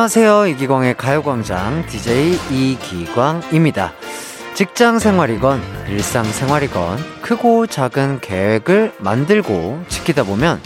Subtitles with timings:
[0.00, 0.46] 안녕하세요.
[0.46, 3.92] 이기광의 가요광장 DJ 이기광입니다.
[4.54, 5.60] 직장 생활이건
[5.90, 10.58] 일상 생활이건 크고 작은 계획을 만들고 지키다 보면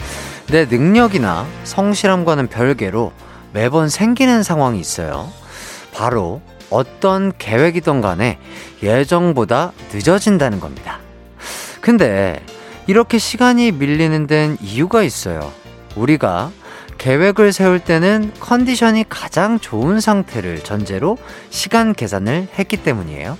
[0.47, 3.11] 내 능력이나 성실함과는 별개로
[3.51, 5.29] 매번 생기는 상황이 있어요.
[5.93, 8.39] 바로 어떤 계획이던 간에
[8.81, 10.99] 예정보다 늦어진다는 겁니다.
[11.81, 12.41] 근데
[12.87, 15.51] 이렇게 시간이 밀리는 데는 이유가 있어요.
[15.97, 16.51] 우리가
[16.97, 21.17] 계획을 세울 때는 컨디션이 가장 좋은 상태를 전제로
[21.49, 23.37] 시간 계산을 했기 때문이에요.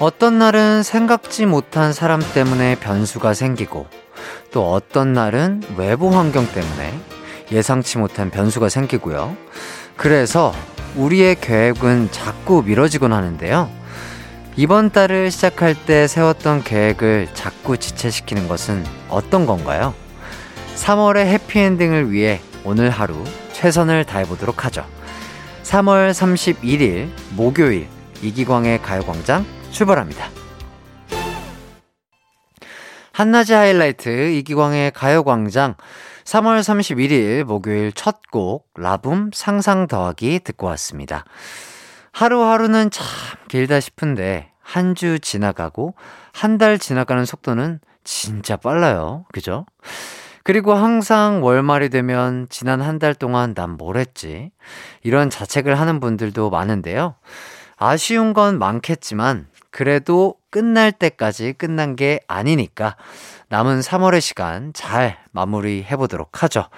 [0.00, 3.86] 어떤 날은 생각지 못한 사람 때문에 변수가 생기고
[4.52, 7.17] 또 어떤 날은 외부 환경 때문에
[7.50, 9.36] 예상치 못한 변수가 생기고요.
[9.96, 10.54] 그래서
[10.96, 13.70] 우리의 계획은 자꾸 미뤄지곤 하는데요.
[14.56, 19.94] 이번 달을 시작할 때 세웠던 계획을 자꾸 지체시키는 것은 어떤 건가요?
[20.74, 24.84] 3월의 해피엔딩을 위해 오늘 하루 최선을 다해보도록 하죠.
[25.62, 27.88] 3월 31일 목요일
[28.22, 30.28] 이기광의 가요광장 출발합니다.
[33.12, 35.74] 한낮의 하이라이트 이기광의 가요광장
[36.28, 41.24] 3월 31일 목요일 첫 곡 라붐 상상 더하기 듣고 왔습니다.
[42.12, 43.06] 하루하루는 참
[43.48, 45.94] 길다 싶은데 한 주 지나가고
[46.34, 49.24] 한 달 지나가는 속도는 진짜 빨라요.
[49.32, 49.64] 그죠?
[50.44, 54.50] 그리고 항상 월말이 되면 지난 한 달 동안 난 뭘 했지?
[55.02, 57.14] 이런 자책을 하는 분들도 많은데요.
[57.78, 62.96] 아쉬운 건 많겠지만 그래도 끝날 때까지 끝난 게 아니니까
[63.48, 66.68] 남은 3월의 시간 잘 마무리해 보도록 하죠.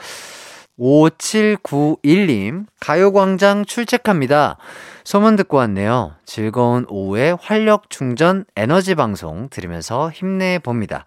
[0.78, 4.56] 5791님, 가요광장 출첵합니다.
[5.04, 6.14] 소문 듣고 왔네요.
[6.24, 11.04] 즐거운 오후에 활력 충전 에너지 방송 들으면서 힘내봅니다.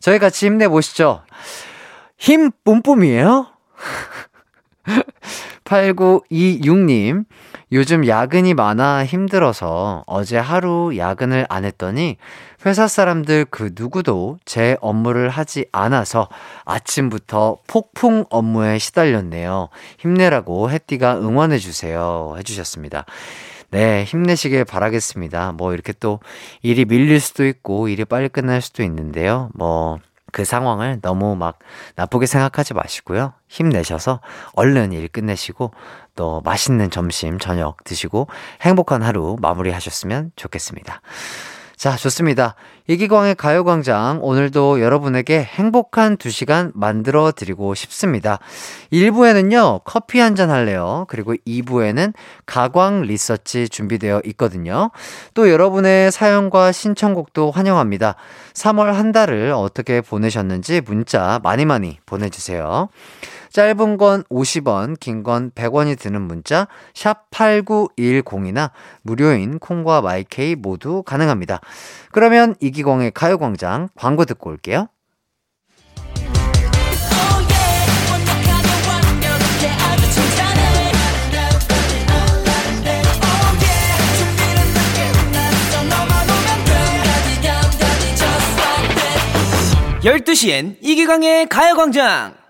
[0.00, 1.22] 저희 같이 힘내보시죠.
[2.18, 3.46] 힘 뿜뿜이에요?
[5.64, 7.24] 8926님,
[7.72, 12.16] 요즘 야근이 많아 힘들어서 어제 하루 야근을 안 했더니
[12.66, 16.28] 회사 사람들 그 누구도 제 업무를 하지 않아서
[16.64, 19.68] 아침부터 폭풍 업무에 시달렸네요.
[19.98, 22.36] 힘내라고 해띠가 응원해주세요.
[22.38, 23.04] 해주셨습니다.
[23.70, 25.52] 네, 힘내시길 바라겠습니다.
[25.52, 26.20] 뭐 이렇게 또
[26.62, 29.50] 일이 밀릴 수도 있고 일이 빨리 끝날 수도 있는데요.
[29.52, 29.98] 뭐,
[30.34, 31.60] 그 상황을 너무 막
[31.94, 33.34] 나쁘게 생각하지 마시고요.
[33.46, 34.20] 힘내셔서
[34.54, 35.72] 얼른 일 끝내시고
[36.16, 38.26] 또 맛있는 점심, 저녁 드시고
[38.60, 41.02] 행복한 하루 마무리 하셨으면 좋겠습니다.
[41.84, 42.54] 자, 좋습니다.
[42.86, 48.38] 이기광의 가요광장, 오늘도 여러분에게 행복한 두 시간 만들어 드리고 싶습니다.
[48.90, 51.04] 1부에는요, 커피 한 잔 할래요.
[51.08, 52.14] 그리고 2부에는
[52.46, 54.92] 가광 리서치 준비되어 있거든요.
[55.34, 58.14] 또 여러분의 사연과 신청곡도 환영합니다.
[58.54, 62.88] 3월 한 달을 어떻게 보내셨는지 문자 많이 많이 보내주세요.
[63.54, 68.72] 짧은 건 50원, 긴 건 100원이 드는 문자 샵 8910이나
[69.02, 71.60] 무료인 콩과 마이케이 모두 가능합니다.
[72.10, 74.88] 그러면 이기광의 가요광장 광고 듣고 올게요.
[90.04, 92.43] 열두 시엔 이기광의 가요광장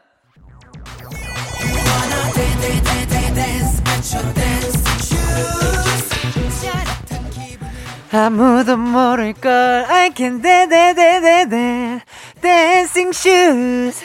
[8.14, 9.50] 아무도 모를 걸.
[9.88, 12.00] I can 데데데데데
[12.40, 14.04] Dancing shoes.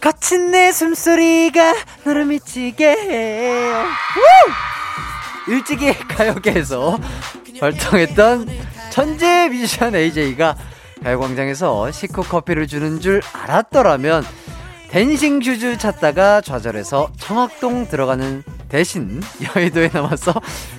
[0.00, 1.74] 거친 내 숨소리가
[2.04, 3.84] 너를 미치게 해요
[5.46, 6.98] 일찍이 가요계에서
[7.60, 8.48] 활동했던
[8.88, 10.56] 천재 뮤지션 AJ가
[11.02, 14.24] 가요광장에서 식후 커피를 주는 줄 알았더라면
[14.90, 19.22] 댄싱 슈즈 찾다가 좌절해서 청학동 들어가는 대신
[19.56, 20.34] 여의도에 남아서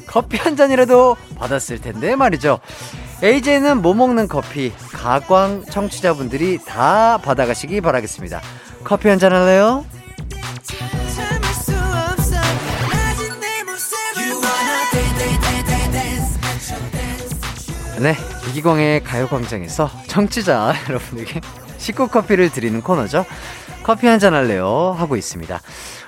[0.06, 2.60] 커피 한 잔이라도 받았을 텐데 말이죠.
[3.24, 8.42] AJ는 뭐 먹는 커피 가광 청취자분들이 다 받아가시기 바라겠습니다.
[8.84, 9.86] 커피 한 잔 할래요?
[18.00, 18.16] 네,
[18.50, 21.40] 이기광의 가요광장에서 청취자 여러분에게
[21.78, 23.25] 식구 커피를 드리는 코너죠.
[23.83, 24.95] 커피 한잔 할래요?
[24.98, 25.60] 하고 있습니다.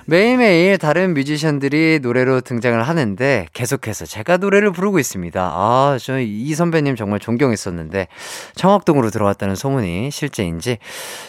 [0.05, 5.41] 매일매일 다른 뮤지션들이 노래로 등장을 하는데 계속해서 제가 노래를 부르고 있습니다.
[5.41, 8.07] 아, 저 이 선배님 정말 존경했었는데
[8.55, 10.77] 청학동으로 들어왔다는 소문이 실제인지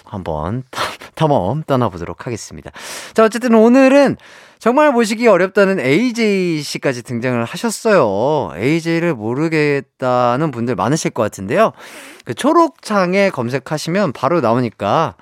[0.05, 0.65] 한번
[1.15, 2.73] 탐험 떠나보도록 하겠습니다.
[3.15, 4.17] 자, 어쨌든 오늘은
[4.59, 8.53] 정말 보시기 어렵다는 AJ 씨까지 등장을 하셨어요.
[8.57, 11.73] AJ를 모르겠다는 분들 많으실 것 같은데요.
[12.25, 15.15] 그 초록창에 검색하시면 바로 나오니까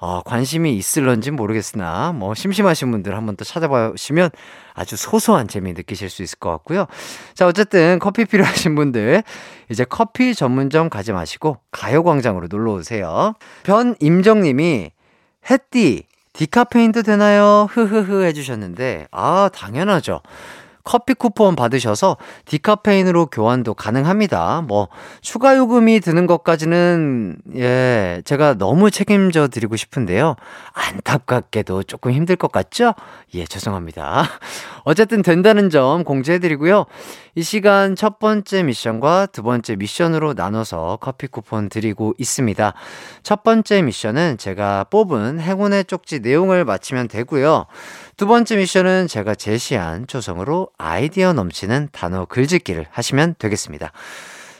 [0.00, 4.30] 어, 관심이 있을런지 모르겠으나 뭐 심심하신 분들 한번 또 찾아보시면
[4.72, 6.86] 아주 소소한 재미 느끼실 수 있을 것 같고요.
[7.34, 9.22] 자, 어쨌든 커피 필요하신 분들
[9.68, 13.34] 이제 커피 전문점 가지 마시고 가요광장으로 놀러 오세요.
[13.64, 14.90] 변임정 님이
[15.50, 17.66] 햇띠 디카페인도 되나요?
[17.70, 20.22] 흐흐흐 해주셨는데 아 당연하죠.
[20.90, 22.16] 커피 쿠폰 받으셔서
[22.46, 24.64] 디카페인으로 교환도 가능합니다.
[24.66, 24.88] 뭐
[25.20, 30.34] 추가 요금이 드는 것까지는 예, 제가 너무 책임져 드리고 싶은데요.
[30.72, 32.94] 안타깝게도 조금 힘들 것 같죠?
[33.36, 34.24] 예, 죄송합니다.
[34.82, 36.86] 어쨌든 된다는 점 공지해 드리고요.
[37.36, 42.74] 이 시간 첫 번째 미션과 두 번째 미션으로 나눠서 커피 쿠폰 드리고 있습니다.
[43.22, 47.66] 첫 번째 미션은 제가 뽑은 행운의 쪽지 내용을 맞히면 되고요.
[48.16, 53.92] 두 번째 미션은 제가 제시한 초성으로 아이디어 넘치는 단어 글짓기를 하시면 되겠습니다.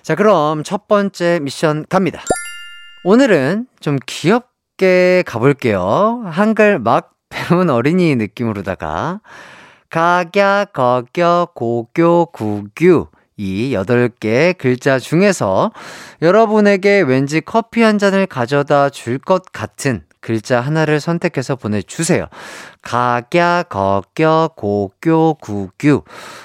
[0.02, 2.22] 자, 그럼 첫 번째 미션 갑니다.
[3.04, 6.22] 오늘은 좀 귀엽게 가볼게요.
[6.26, 9.20] 한글 막 배운 어린이 느낌으로다가
[9.88, 15.72] 가갸, 거겨, 고교, 구규 이 8개 글자 중에서
[16.20, 22.26] 여러분에게 왠지 커피 한 잔을 가져다 줄 것 같은 글자 하나를 선택해서 보내주세요.
[22.82, 26.02] 가갸, 거껴, 고교, 구규.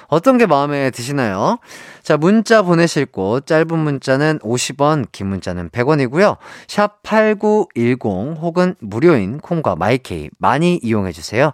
[0.07, 1.59] 어떤 게 마음에 드시나요?
[2.01, 6.37] 자, 문자 보내실 곳, 짧은 문자는 50원, 긴 문자는 100원이고요.
[6.67, 11.51] 샵 8910 혹은 무료인 콩과 마이케이 많이 이용해주세요.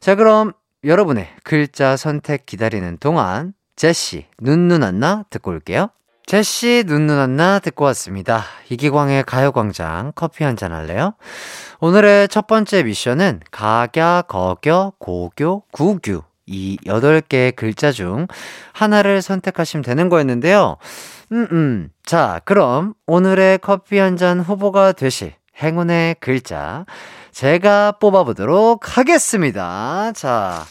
[0.00, 0.52] 자, 그럼
[0.84, 5.90] 여러분의 글자 선택 기다리는 동안 제시, 눈눈 안나 듣고 올게요.
[6.28, 8.44] 제시 눈누난나 듣고 왔습니다.
[8.68, 11.14] 이기광의 가요광장 커피 한잔 할래요?
[11.80, 18.26] 오늘의 첫 번째 미션은 가갸, 거겨, 고교, 구규 이 8개의 글자 중
[18.74, 20.76] 하나를 선택하시면 되는 거였는데요.
[21.32, 21.88] 음, 음.
[22.04, 25.32] 자, 그럼 오늘의 커피 한 잔 후보가 되실
[25.62, 26.84] 행운의 글자
[27.32, 30.12] 제가 뽑아보도록 하겠습니다.
[30.14, 30.62] 자,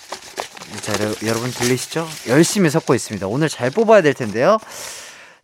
[0.82, 0.94] 자,
[1.26, 2.08] 여러분 들리시죠?
[2.28, 3.26] 열심히 섞고 있습니다.
[3.26, 4.60] 오늘 잘 뽑아야 될 텐데요.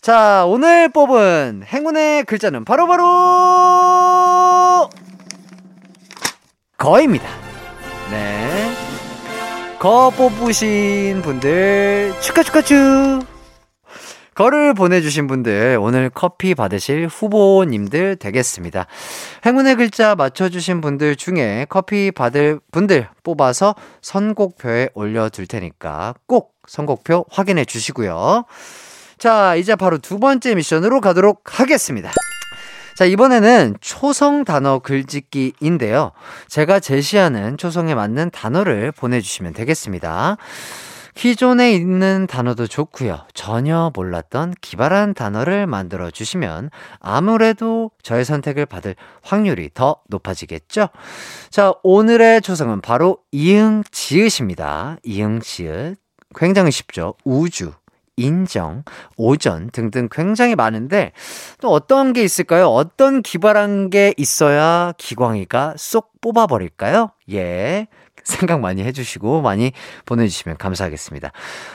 [0.03, 4.89] 자, 오늘 뽑은 행운의 글자는 바로바로 바로
[6.77, 7.25] 거입니다.
[8.11, 8.69] 네.
[9.79, 13.21] 거 뽑으신 분들 축하 축하 축.
[14.35, 18.87] 거를 보내주신 분들 오늘 커피 받으실 후보님들 되겠습니다.
[19.45, 27.63] 행운의 글자 맞춰주신 분들 중에 커피 받을 분들 뽑아서 선곡표에 올려둘 테니까 꼭 선곡표 확인해
[27.63, 28.43] 주시고요.
[29.23, 32.11] 자, 이제 바로 두 번째 미션으로 가도록 하겠습니다.
[32.97, 36.11] 자, 이번에는 초성 단어 글짓기인데요.
[36.49, 40.35] 제가 제시하는 초성에 맞는 단어를 보내주시면 되겠습니다.
[41.15, 43.25] 기존에 있는 단어도 좋고요.
[43.33, 46.69] 전혀 몰랐던 기발한 단어를 만들어 주시면
[46.99, 50.89] 아무래도 저의 선택을 받을 확률이 더 높아지겠죠?
[51.49, 54.97] 자, 오늘의 초성은 바로 이응 지읒입니다.
[55.03, 55.95] 이응 지읒.
[56.35, 57.13] 굉장히 쉽죠?
[57.23, 57.71] 우주.
[58.17, 58.83] 인정,
[59.17, 61.11] 오전 등등 굉장히 많은데
[61.61, 62.67] 또 어떤 게 있을까요?
[62.67, 67.11] 어떤 기발한 게 있어야 기광이가 쏙 뽑아버릴까요?
[67.31, 67.87] 예.
[68.23, 69.71] 생각 많이 해주시고 많이
[70.05, 71.31] 보내주시면 감사하겠습니다.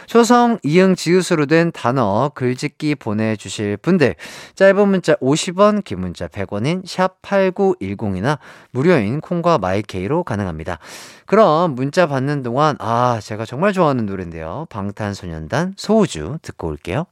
[0.06, 4.14] 초성, 이응, 지읒으로 된 단어, 글짓기 보내주실 분들,
[4.54, 8.38] 짧은 문자 50원, 긴 문자 100원인 샵 8910이나
[8.70, 10.78] 무료인 콩과 마이케이로 가능합니다.
[11.26, 14.66] 그럼 문자 받는 동안, 아, 제가 정말 좋아하는 노래인데요.
[14.70, 17.06] 방탄소년단 소우주 듣고 올게요.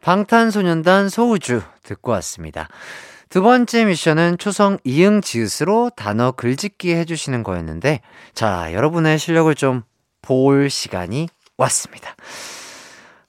[0.00, 2.68] 방탄소년단 소우주 듣고 왔습니다.
[3.28, 8.00] 두 번째 미션은 초성 이응 지읒으로 단어 글짓기 해주시는 거였는데,
[8.34, 9.82] 자, 여러분의 실력을 좀
[10.28, 12.14] 볼 시간이 왔습니다.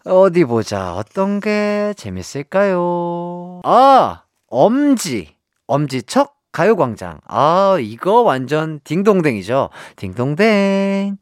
[0.06, 0.96] 어디 보자.
[0.96, 3.62] 어떤 게 재밌을까요?
[3.64, 4.24] 아!
[4.48, 5.36] 엄지.
[5.68, 7.22] 엄지척 가요광장.
[7.26, 9.70] 아, 이거 완전 딩동댕이죠.
[9.96, 11.18] 딩동댕.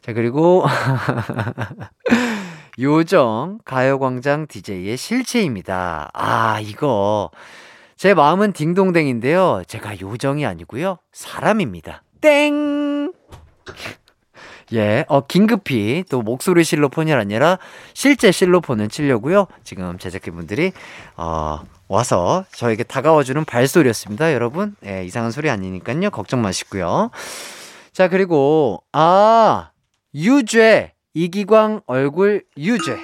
[0.00, 0.64] 자, 그리고
[2.80, 6.10] 요정 가요광장 DJ의 실체입니다.
[6.14, 7.30] 아, 이거
[8.02, 9.62] 제 마음은 딩동댕인데요.
[9.68, 10.98] 제가 요정이 아니고요.
[11.12, 12.02] 사람입니다.
[12.20, 13.12] 땡!
[14.74, 17.60] 예, 어, 긴급히 또 목소리 실로폰이 아니라
[17.94, 19.46] 실제 실로폰을 치려고요.
[19.62, 20.72] 지금 제작진분들이,
[21.16, 24.32] 어, 와서 저에게 다가와주는 발소리였습니다.
[24.32, 26.10] 여러분, 예, 이상한 소리 아니니까요.
[26.10, 27.12] 걱정 마시고요.
[27.92, 29.70] 자, 그리고, 아,
[30.12, 30.92] 유죄.
[31.14, 32.98] 이기광 얼굴 유죄.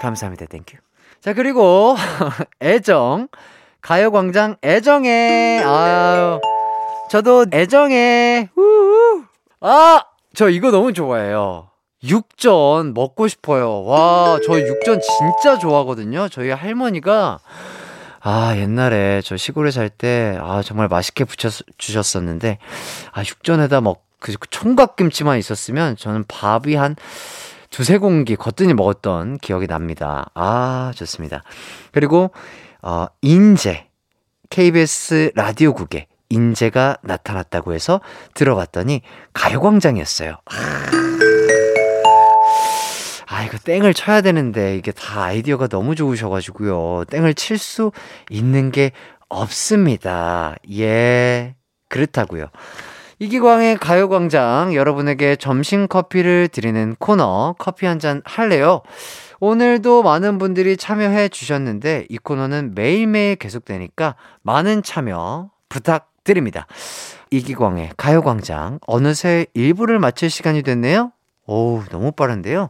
[0.00, 0.46] 감사합니다.
[0.46, 0.87] thank you.
[1.20, 1.96] 자, 그리고,
[2.62, 3.28] 애정.
[3.80, 5.62] 가요광장 애정해.
[5.64, 6.40] 아유.
[7.10, 8.48] 저도 애정해.
[8.56, 9.24] 우우.
[9.60, 10.04] 아!
[10.34, 11.70] 저 이거 너무 좋아해요.
[12.04, 13.82] 육전 먹고 싶어요.
[13.84, 16.28] 와, 저 육전 진짜 좋아하거든요.
[16.28, 17.40] 저희 할머니가
[18.20, 21.48] 아, 옛날에 저 시골에 살 때, 아, 정말 맛있게 부쳐
[21.78, 22.58] 주셨었는데,
[23.12, 26.96] 아, 육전에다 뭐, 그, 그 총각김치만 있었으면 저는 밥이 한
[27.70, 30.30] 두세 공기 거뜬히 먹었던 기억이 납니다.
[30.34, 31.42] 아, 좋습니다.
[31.92, 32.30] 그리고,
[32.82, 33.86] 어, 인재.
[34.50, 38.00] KBS 라디오국에 인재가 나타났다고 해서
[38.34, 39.02] 들어봤더니
[39.34, 40.36] 가요광장이었어요.
[43.26, 47.04] 아, 이거 땡을 쳐야 되는데 이게 다 아이디어가 너무 좋으셔가지고요.
[47.10, 47.92] 땡을 칠 수
[48.30, 48.92] 있는 게
[49.28, 50.54] 없습니다.
[50.72, 51.54] 예.
[51.90, 52.46] 그렇다고요.
[53.20, 58.82] 이기광의 가요광장 여러분에게 점심 커피를 드리는 코너 커피 한 잔 할래요?
[59.40, 66.66] 오늘도 많은 분들이 참여해 주셨는데 이 코너는 매일매일 계속되니까 많은 참여 부탁드립니다.
[67.32, 71.10] 이기광의 가요광장 어느새 1부를 마칠 시간이 됐네요.
[71.46, 72.68] 오, 너무 빠른데요.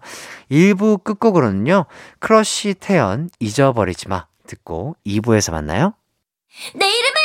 [0.51, 1.85] 1부 끝곡으로는요.
[2.21, 5.93] 크러쉬 태연 잊어버리지 마 듣고 2부에서 만나요.
[6.75, 7.18] 내 이름은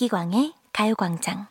[0.00, 1.46] 이기광의 가요광장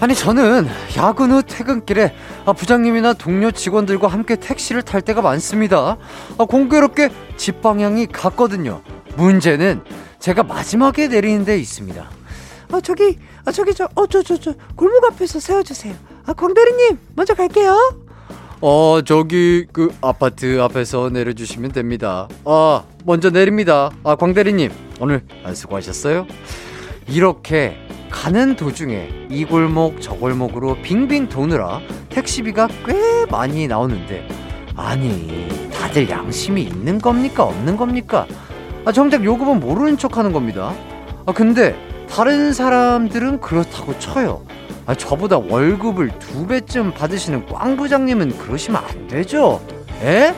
[0.00, 2.12] 아니 저는 야근 후 퇴근길에
[2.44, 5.96] 아, 부장님이나 동료 직원들과 함께 택시를 탈 때가 많습니다.
[6.38, 8.82] 아, 공교롭게 집 방향이 같거든요.
[9.14, 9.84] 문제는
[10.18, 12.21] 제가 마지막에 내리는 데 있습니다.
[12.72, 15.94] 아 저기 아 저기 저 어 저 저 저 골목 앞에서 세워주세요.
[16.26, 17.76] 아 광대리님 먼저 갈게요.
[18.60, 22.28] 어 저기 그 아파트 앞에서 내려주시면 됩니다.
[22.44, 23.90] 아 먼저 내립니다.
[24.04, 26.26] 아 광대리님 오늘 안 수고하셨어요?
[27.08, 27.76] 이렇게
[28.10, 34.28] 가는 도중에 이 골목 저 골목으로 빙빙 도느라 택시비가 꽤 많이 나오는데
[34.76, 38.26] 아니 다들 양심이 있는 겁니까 없는 겁니까?
[38.84, 40.72] 아 정작 요금은 모르는 척하는 겁니다.
[41.26, 41.74] 아 근데
[42.14, 44.42] 다른 사람들은 그렇다고 쳐요.
[44.84, 49.60] 아 저보다 월급을 두 배쯤 받으시는 꽝 부장님은 그러시면 안 되죠.
[50.02, 50.34] 에?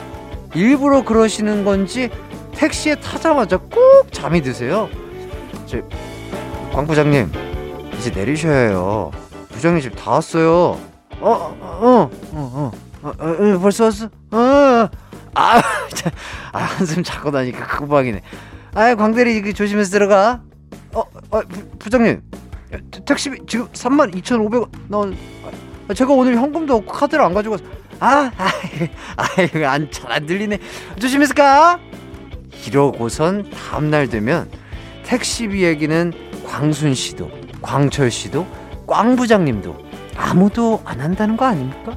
[0.53, 2.09] 일부러 그러시는 건지
[2.53, 4.87] 택시에 타자마자 꼭 잠이 드세요.
[5.65, 7.29] 저광 부장님
[7.97, 9.11] 이제 내리셔야 해요.
[9.49, 10.79] 부장님 집 다 왔어요.
[11.19, 12.71] 어, 어, 어, 어,
[13.03, 14.05] 어, 어, 어 벌써 왔어?
[14.31, 14.89] 어,
[15.33, 15.61] 아,
[15.93, 16.11] 참,
[16.53, 18.21] 아, 한숨 자고 나니까 금방이네.
[18.75, 20.41] 아, 광대리 조심해서 들어가.
[20.95, 21.41] 어, 어
[21.77, 22.21] 부, 장님
[23.05, 25.15] 택시비 지금 3만 2,500원 나온.
[25.87, 27.57] 아, 제가 오늘 현금도 없고 카드를 안 가지고.
[27.99, 28.51] 아, 아,
[29.17, 29.87] 아, 이거 안,
[30.25, 30.57] 들리네.
[30.99, 31.79] 조심해서 가.
[32.65, 34.49] 이러고선 다음 날 되면
[35.03, 36.11] 택시비 얘기는
[36.47, 37.29] 광순 씨도
[37.61, 38.47] 광철 씨도
[38.87, 39.77] 꽝 부장님도
[40.15, 41.95] 아무도 안 한다는 거 아닙니까?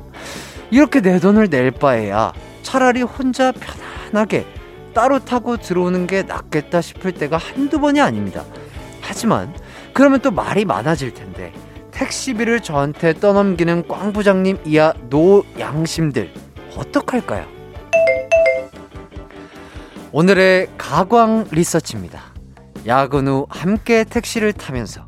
[0.70, 4.44] 이렇게 내 돈을 낼 바에야 차라리 혼자 편안하게
[4.92, 8.44] 따로 타고 들어오는 게 낫겠다 싶을 때가 한두 번이 아닙니다.
[9.08, 9.54] 하지만
[9.94, 11.50] 그러면 또 말이 많아질 텐데
[11.92, 16.30] 택시비를 저한테 떠넘기는 꽝 부장님 이하 노 양심들
[16.76, 17.46] 어떡할까요?
[20.12, 22.20] 오늘의 가광 리서치입니다.
[22.86, 25.06] 야근 후 함께 택시를 타면서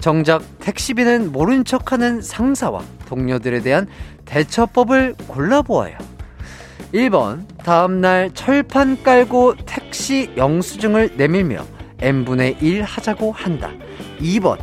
[0.00, 3.86] 정작 택시비는 모른 척하는 상사와 동료들에 대한
[4.24, 5.98] 대처법을 골라보아요.
[6.94, 11.64] 1번, 다음날 철판 깔고 택시 영수증을 내밀며
[12.02, 13.70] n분의 1 하자고 한다.
[14.20, 14.58] 2번,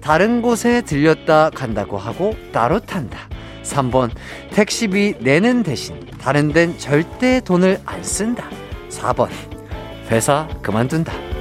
[0.00, 3.28] 다른 곳에 들렸다 간다고 하고 따로 탄다.
[3.62, 4.10] 3번,
[4.50, 8.48] 택시비 내는 대신 다른 데는 절대 돈을 안 쓴다.
[8.88, 9.28] 4번,
[10.10, 11.33] 회사 그만둔다.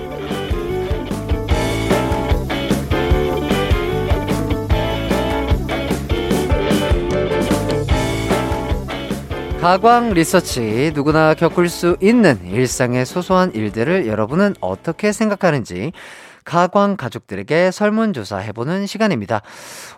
[9.63, 15.93] 가광 리서치 누구나 겪을 수 있는 일상의 소소한 일들을 여러분은 어떻게 생각하는지
[16.43, 19.41] 가광 가족들에게 설문조사 해보는 시간입니다.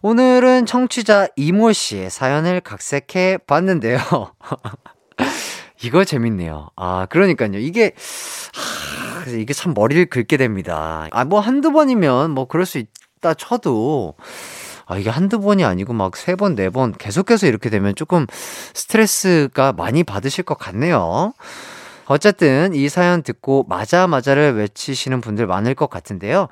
[0.03, 3.97] 오늘은 청취자 이모 씨의 사연을 각색해 봤는데요.
[5.81, 6.69] 이거 재밌네요.
[6.75, 7.57] 아, 그러니까요.
[7.57, 7.93] 이게,
[8.53, 11.07] 하, 이게 참 머리를 긁게 됩니다.
[11.09, 14.13] 아, 뭐 한두 번이면 뭐 그럴 수 있다 쳐도,
[14.87, 18.25] 아, 이게 한두 번이 아니고 막 세 번, 네 번 계속해서 이렇게 되면 조금
[18.73, 21.33] 스트레스가 많이 받으실 것 같네요.
[22.07, 26.49] 어쨌든 이 사연 듣고 맞아 맞아를 외치시는 분들 많을 것 같은데요.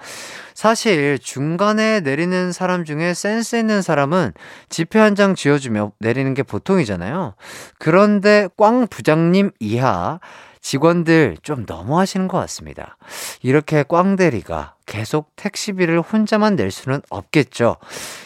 [0.55, 4.33] 사실 중간에 내리는 사람 중에 센스 있는 사람은
[4.69, 7.35] 지폐 한장 쥐어주며 내리는 게 보통이잖아요.
[7.77, 10.19] 그런데 꽝 부장님 이하
[10.63, 12.97] 직원들 좀 너무 하시는 것 같습니다.
[13.43, 17.75] 이렇게 꽝대리가 계속 택시비를 혼자만 낼 수는 없겠죠.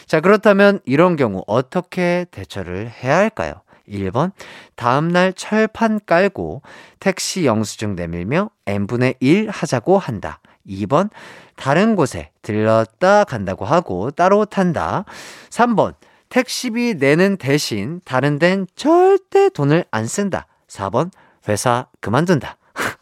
[0.05, 3.55] 자, 그렇다면 이런 경우 어떻게 대처를 해야 할까요?
[3.89, 4.31] 1번,
[4.75, 6.61] 다음날 철판 깔고
[6.99, 10.39] 택시 영수증 내밀며 n분의 1 하자고 한다.
[10.67, 11.09] 2번,
[11.55, 15.05] 다른 곳에 들렀다 간다고 하고 따로 탄다.
[15.49, 15.95] 3번,
[16.29, 20.45] 택시비 내는 대신 다른 데는 절대 돈을 안 쓴다.
[20.67, 21.09] 4번,
[21.47, 22.57] 회사 그만둔다.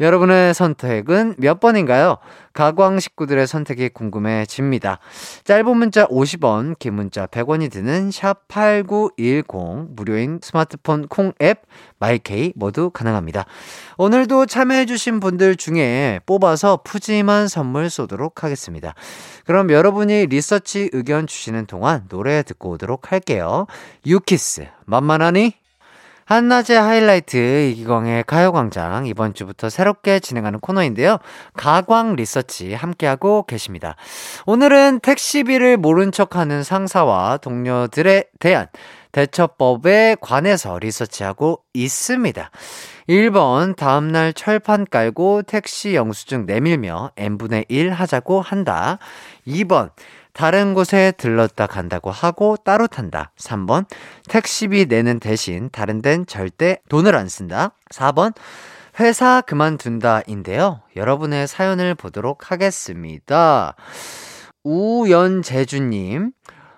[0.00, 2.18] 여러분의 선택은 몇 번인가요?
[2.52, 4.98] 가광 식구들의 선택이 궁금해집니다.
[5.44, 11.62] 짧은 문자 50원, 긴 문자 100원이 드는 샵 8910 무료인 스마트폰 콩 앱
[11.98, 13.44] 마이케이 모두 가능합니다.
[13.98, 18.94] 오늘도 참여해 주신 분들 중에 뽑아서 푸짐한 선물 쏘도록 하겠습니다.
[19.44, 23.66] 그럼 여러분이 리서치 의견 주시는 동안 노래 듣고 오도록 할게요.
[24.04, 25.65] 유키스 만만하니?
[26.26, 31.18] 한낮의 하이라이트 이기광의 가요광장 이번 주부터 새롭게 진행하는 코너인데요.
[31.54, 33.94] 가광 리서치 함께하고 계십니다.
[34.44, 38.66] 오늘은 택시비를 모른 척하는 상사와 동료들에 대한
[39.12, 42.50] 대처법에 관해서 리서치하고 있습니다.
[43.08, 48.98] 1번, 다음날 철판 깔고 택시 영수증 내밀며 n분의 1 하자고 한다.
[49.46, 49.90] 2번,
[50.36, 53.32] 다른 곳에 들렀다 간다고 하고 따로 탄다.
[53.38, 53.86] 3번.
[54.28, 57.72] 택시비 내는 대신 다른 데는 절대 돈을 안 쓴다.
[57.90, 58.34] 4번.
[59.00, 60.82] 회사 그만둔다인데요.
[60.94, 63.76] 여러분의 사연을 보도록 하겠습니다.
[64.62, 66.32] 우연재주님,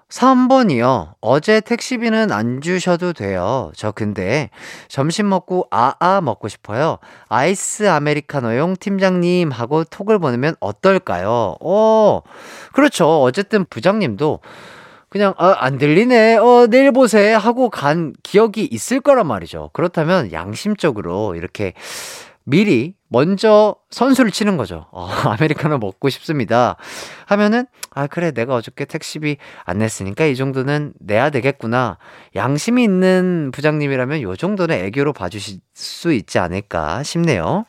[0.08, 1.14] 3번이요.
[1.20, 3.70] 어제 택시비는 안 주셔도 돼요.
[3.76, 4.48] 저 근데
[4.88, 6.98] 점심 먹고 아아 먹고 싶어요.
[7.28, 11.56] 아이스 아메리카노용 팀장님 하고 톡을 보내면 어떨까요?
[11.60, 12.22] 어,
[12.72, 13.22] 그렇죠.
[13.22, 14.40] 어쨌든 부장님도
[15.10, 16.36] 그냥 아, 안 들리네.
[16.38, 19.70] 어, 내일 보세 하고 간 기억이 있을 거란 말이죠.
[19.74, 21.74] 그렇다면 양심적으로 이렇게
[22.48, 24.86] 미리 먼저 선수를 치는 거죠.
[24.90, 25.06] 어,
[25.38, 26.76] 아메리카노 먹고 싶습니다.
[27.26, 31.98] 하면은, 아, 그래, 내가 어저께 택시비 안 냈으니까 이 정도는 내야 되겠구나.
[32.36, 37.66] 양심이 있는 부장님이라면 요 정도는 애교로 봐주실 수 있지 않을까 싶네요.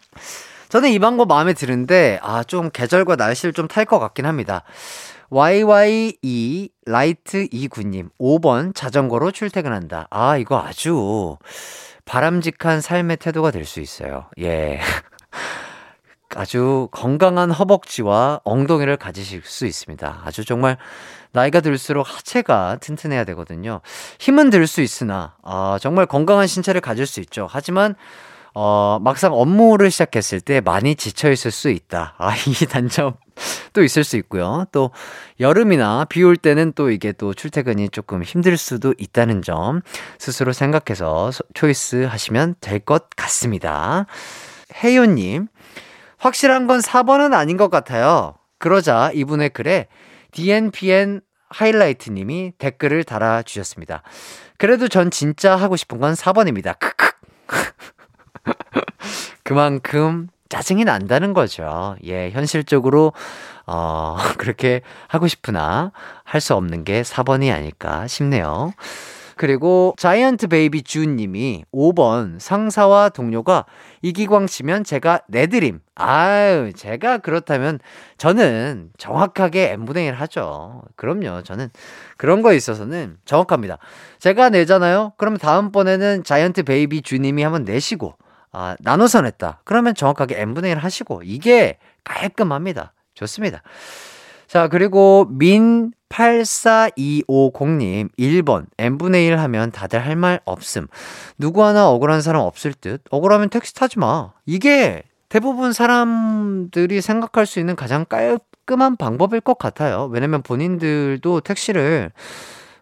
[0.70, 4.63] 저는 이 방법 마음에 드는데, 아, 좀 계절과 날씨를 좀 탈 것 같긴 합니다.
[5.32, 10.08] YYE light 29님, 5번 자전거로 출퇴근한다.
[10.10, 11.38] 아, 이거 아주
[12.10, 14.26] 바람직한 삶의 태도가 될 수 있어요.
[14.39, 14.80] 예.
[16.36, 20.22] 아주 건강한 허벅지와 엉덩이를 가지실 수 있습니다.
[20.26, 20.78] 아주 정말
[21.32, 23.82] 나이가 들수록 하체가 튼튼해야 되거든요.
[24.19, 27.48] 힘은 들 수 있으나, 어, 정말 건강한 신체를 가질 수 있죠.
[27.50, 27.95] 하지만,
[28.62, 32.15] 어, 막상 업무를 시작했을 때 많이 지쳐있을 수 있다.
[32.17, 33.13] 아, 이 단점
[33.72, 34.65] 또 있을 수 있고요.
[34.74, 34.91] 또,
[35.39, 39.80] 여름이나 비 올 때는 또 이게 또 출퇴근이 조금 힘들 수도 있다는 점
[40.17, 44.08] 스스로 생각해서 초이스 하시면 될 것 같습니다.
[44.84, 45.48] 혜요님,
[46.17, 48.36] 확실한 건 4번은 아닌 것 같아요.
[48.58, 49.88] 그러자 이분의 글에
[50.34, 54.04] DNPN highlight 님이 댓글을 달아주셨습니다.
[54.58, 56.78] 그래도 전 진짜 하고 싶은 건 4번입니다.
[56.78, 57.10] 크크.
[59.43, 61.95] 그만큼 짜증이 난다는 거죠.
[62.06, 63.13] 예, 현실적으로,
[63.67, 65.91] 어, 그렇게 하고 싶으나
[66.23, 68.73] 할 수 없는 게 4번이 아닐까 싶네요.
[69.36, 73.65] 그리고 giant baby 주님이 5번 상사와 동료가
[74.02, 75.80] 이기광 씨면 제가 내드림.
[75.95, 77.80] 아유, 제가 그렇다면
[78.17, 80.82] 저는 정확하게 n분의 1 하죠.
[80.97, 81.43] 그럼요.
[81.43, 81.69] 저는
[82.17, 83.78] 그런 거에 있어서는 정확합니다.
[84.19, 85.13] 제가 내잖아요.
[85.17, 88.15] 그러면 다음번에는 자이언트 베이비 주님이 한번 내시고
[88.51, 89.62] 아, 나눠서 냈다.
[89.63, 92.93] 그러면 정확하게 n분의 1 하시고 이게 깔끔합니다.
[93.13, 93.62] 좋습니다.
[94.47, 100.88] 자, 그리고 민 84250님 1번 n분의 1 하면 다들 할 말 없음.
[101.38, 103.03] 누구 하나 억울한 사람 없을 듯.
[103.12, 104.31] 억울하면 택시 타지 마.
[104.45, 110.09] 이게 대부분 사람들이 생각할 수 있는 가장 깔끔한 방법일 것 같아요.
[110.12, 112.12] 왜냐면 본인들도 택시를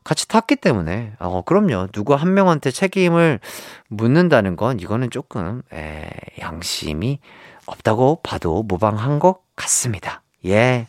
[0.08, 3.42] 같이 탔기 때문에 어 그럼요 누구 한 명한테 책임을
[3.90, 6.08] 묻는다는 건 이거는 조금 에,
[6.40, 7.20] 양심이
[7.66, 10.22] 없다고 봐도 무방한 것 같습니다.
[10.46, 10.88] 예.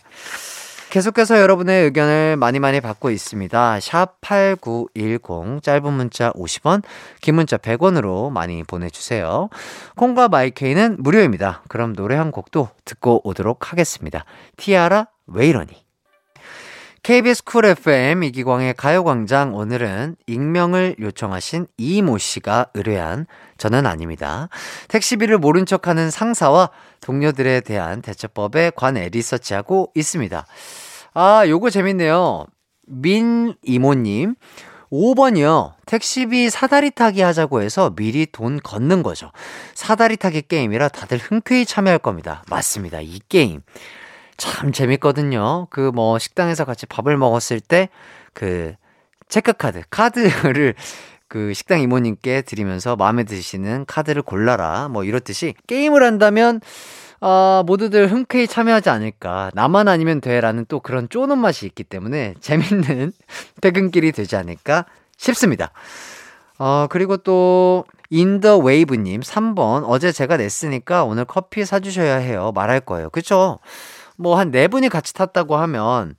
[0.91, 3.81] 계속해서 여러분의 의견을 많이 많이 받고 있습니다.
[3.81, 6.85] 샵 8910, 짧은 문자 50원,
[7.21, 9.49] 긴 문자 100원으로 많이 보내 주세요.
[9.97, 11.65] 콩과 마이케이는 무료입니다.
[11.67, 14.25] 그럼 노래 한 곡도 듣고 오도록 하겠습니다.
[14.57, 15.88] 티아라, 왜 이러니?
[17.03, 24.49] KBS 쿨 FM 이기광의 가요광장 오늘은 익명을 요청하신 이모 씨가 의뢰한 저는 아닙니다.
[24.89, 30.47] 택시비를 모른 척하는 상사와 동료들에 대한 대처법에 관해 리서치하고 있습니다.
[31.15, 32.47] 아, 요거 재밌네요.
[32.87, 34.35] 민 이모님.
[34.91, 35.75] 5번이요.
[35.87, 39.31] 택시비 사다리 타기 하자고 해서 미리 돈 걷는 거죠.
[39.75, 42.43] 사다리 타기 게임이라 다들 흔쾌히 참여할 겁니다.
[42.49, 43.01] 맞습니다.
[43.01, 43.61] 이 게임.
[44.39, 45.67] 참 재밌거든요.
[45.71, 47.89] 그 뭐 식당에서 같이 밥을 먹었을 때
[48.35, 48.75] 그
[49.29, 50.75] 체크카드, 카드를
[51.29, 54.89] 그 식당 이모님께 드리면서 마음에 드시는 카드를 골라라.
[54.89, 56.61] 뭐 이렇듯이 게임을 한다면
[57.21, 59.51] 어, 모두들 흔쾌히 참여하지 않을까.
[59.55, 63.13] 나만 아니면 돼라는 또 그런 쪼는 맛이 있기 때문에 재밌는
[63.61, 65.73] 퇴근길이 되지 않을까 싶습니다.
[66.59, 69.85] 어, 그리고 또, in the wave님, 3번.
[69.87, 72.53] 어제 제가 냈으니까 오늘 커피 사주셔야 해요.
[72.55, 73.11] 말할 거예요.
[73.11, 73.59] 그쵸?
[74.19, 76.15] 뭐 한 네 분이 같이 탔다고 하면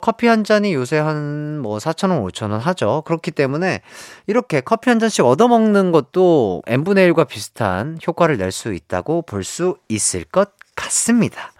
[0.00, 3.02] 커피 한 잔이 요새 한 뭐 4,000원, 5,000원 하죠.
[3.06, 3.82] 그렇기 때문에
[4.26, 9.76] 이렇게 커피 한 잔씩 얻어먹는 것도 n분의 1과 비슷한 효과를 낼 수 있다고 볼 수
[9.88, 11.52] 있을 것 같습니다.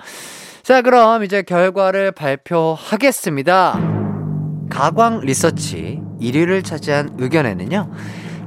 [0.64, 3.78] 자, 그럼 이제 결과를 발표하겠습니다.
[4.70, 7.90] 가광 리서치 1위를 차지한 의견에는요.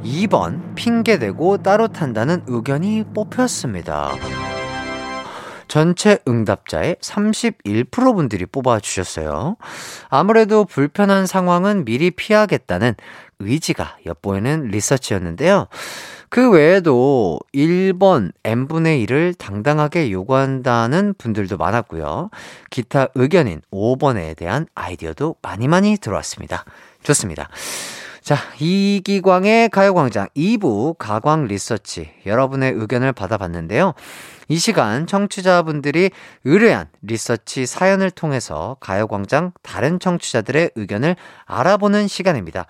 [0.04, 4.12] 2번 핑계대고 따로 탄다는 의견이 뽑혔습니다.
[5.68, 9.58] 전체 응답자의 31% 분들이 뽑아주셨어요.
[10.10, 12.96] 아무래도 불편한 상황은 미리 피하겠다는
[13.40, 15.68] 의지가 엿보이는 리서치였는데요.
[16.30, 22.30] 그 외에도 1번 n분의 1을 당당하게 요구한다는 분들도 많았고요.
[22.70, 26.66] 기타 의견인 5번에 대한 아이디어도 많이 많이 들어왔습니다.
[27.04, 27.50] 좋습니다.
[28.22, 33.94] 자, 이기광의 가요광장 2부 가광 리서치 여러분의 의견을 받아봤는데요.
[34.48, 36.12] 이 시간 청취자분들이
[36.44, 42.66] 의뢰한 리서치 사연을 통해서 가요광장 다른 청취자들의 의견을 알아보는 시간입니다.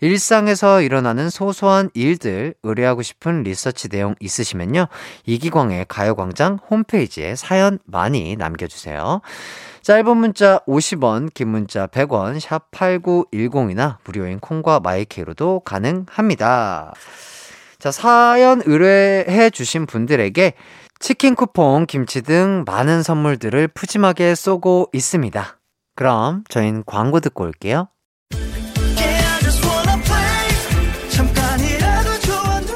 [0.00, 4.86] 일상에서 일어나는 소소한 일들 의뢰하고 싶은 리서치 내용 있으시면요.
[5.26, 9.20] 이기광의 가요광장 홈페이지에 사연 많이 남겨주세요.
[9.82, 16.92] 짧은 문자 50원, 긴 문자 100원, 샵 8910이나 무료인 콩과 마이케이로도 가능합니다.
[17.78, 20.54] 자, 사연 의뢰해 주신 분들에게
[20.98, 25.60] 치킨 쿠폰, 김치 등 많은 선물들을 푸짐하게 쏘고 있습니다.
[25.94, 27.88] 그럼 저희는 광고 듣고 올게요.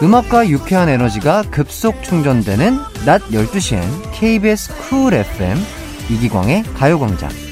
[0.01, 5.59] 음악과 유쾌한 에너지가 급속 충전되는 낮 12시엔 KBS 쿨 FM
[6.11, 7.52] 이기광의 가요광장.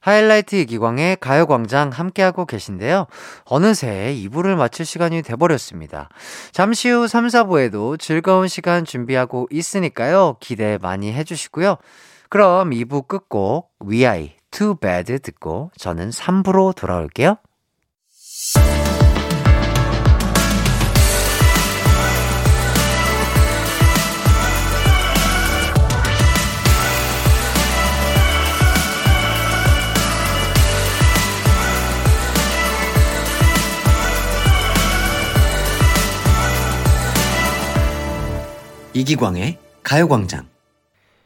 [0.00, 3.06] 하이라이트 이기광의 가요광장 함께하고 계신데요.
[3.44, 6.08] 어느새 2부를 마칠 시간이 돼버렸습니다.
[6.52, 10.36] 잠시 후 3, 4부에도 즐거운 시간 준비하고 있으니까요.
[10.40, 11.76] 기대 많이 해주시고요.
[12.30, 17.36] 그럼 2부 끝곡 위아이 Too Bad 듣고 저는 3부로 돌아올게요.
[39.00, 40.46] 이기광의 가요광장.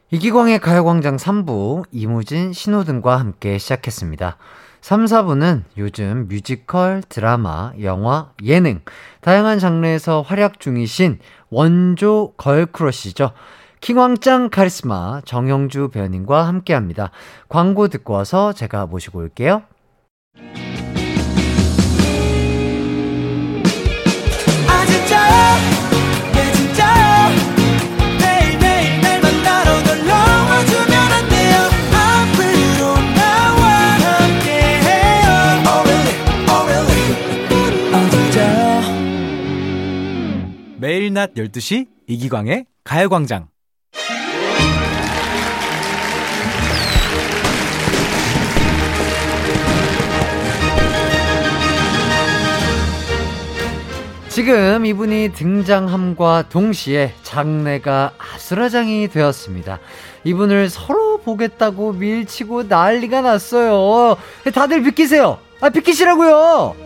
[0.09, 4.37] 이기광의 가요광장 3부, 이무진, 신호등과 함께 시작했습니다.
[4.79, 8.79] 3, 4부는 요즘 뮤지컬, 드라마, 영화, 예능,
[9.19, 13.33] 다양한 장르에서 활약 중이신 원조 걸크러쉬죠.
[13.81, 17.11] 킹왕짱 카리스마 정영주 배우님과 함께 합니다.
[17.49, 19.63] 광고 듣고 와서 제가 모시고 올게요.
[41.05, 43.47] 매일 낮 12시 이기광의 가요광장.
[54.29, 59.79] 지금 이분이 등장함과 동시에 장례가 아수라장이 되었습니다.
[60.23, 64.17] 이분을 서로 보겠다고 밀치고 난리가 났어요.
[64.53, 65.37] 다들 비키세요.
[65.61, 66.84] 아, 비키시라고요.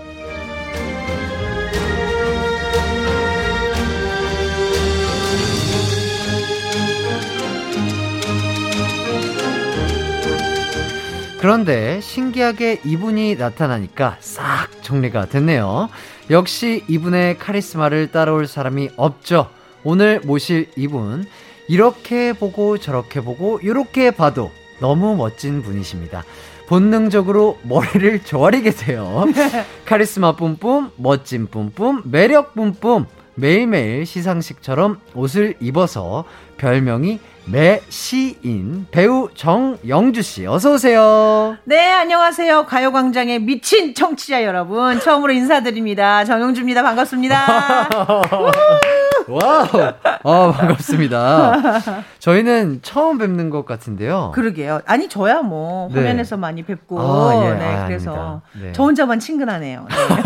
[11.40, 15.90] 그런데 신기하게 이분이 나타나니까 싹 정리가 됐네요.
[16.30, 19.50] 역시 이분의 카리스마를 따라올 사람이 없죠.
[19.86, 21.26] 오늘 모실 이분
[21.70, 26.26] 이렇게 보고 저렇게 보고 이렇게 봐도 너무 멋진 분이십니다.
[26.68, 29.24] 본능적으로 머리를 조아리게 돼요.
[29.86, 33.06] 카리스마 뿜뿜, 멋진 뿜뿜, 매력 뿜뿜.
[33.40, 36.26] 매일매일 시상식처럼 옷을 입어서
[36.58, 41.58] 별명이 매시인 배우 정영주 씨 어서 오세요.
[41.64, 42.66] 네, 안녕하세요.
[42.66, 45.00] 가요 광장의 미친 청취자 여러분.
[45.00, 46.26] 처음으로 인사드립니다.
[46.26, 46.84] 정영주입니다.
[46.84, 47.90] 반갑습니다.
[49.30, 49.94] 와우.
[50.24, 51.82] 아, 반갑습니다.
[52.20, 54.32] 저희는 처음 뵙는 것 같은데요.
[54.34, 54.82] 그러게요.
[54.86, 56.00] 아니, 저야 뭐, 네.
[56.00, 57.00] 화면에서 많이 뵙고.
[57.00, 57.54] 아, 예.
[57.54, 58.72] 네, 아, 그래서 네.
[58.74, 59.86] 저 혼자만 친근하네요.
[59.90, 59.96] 네.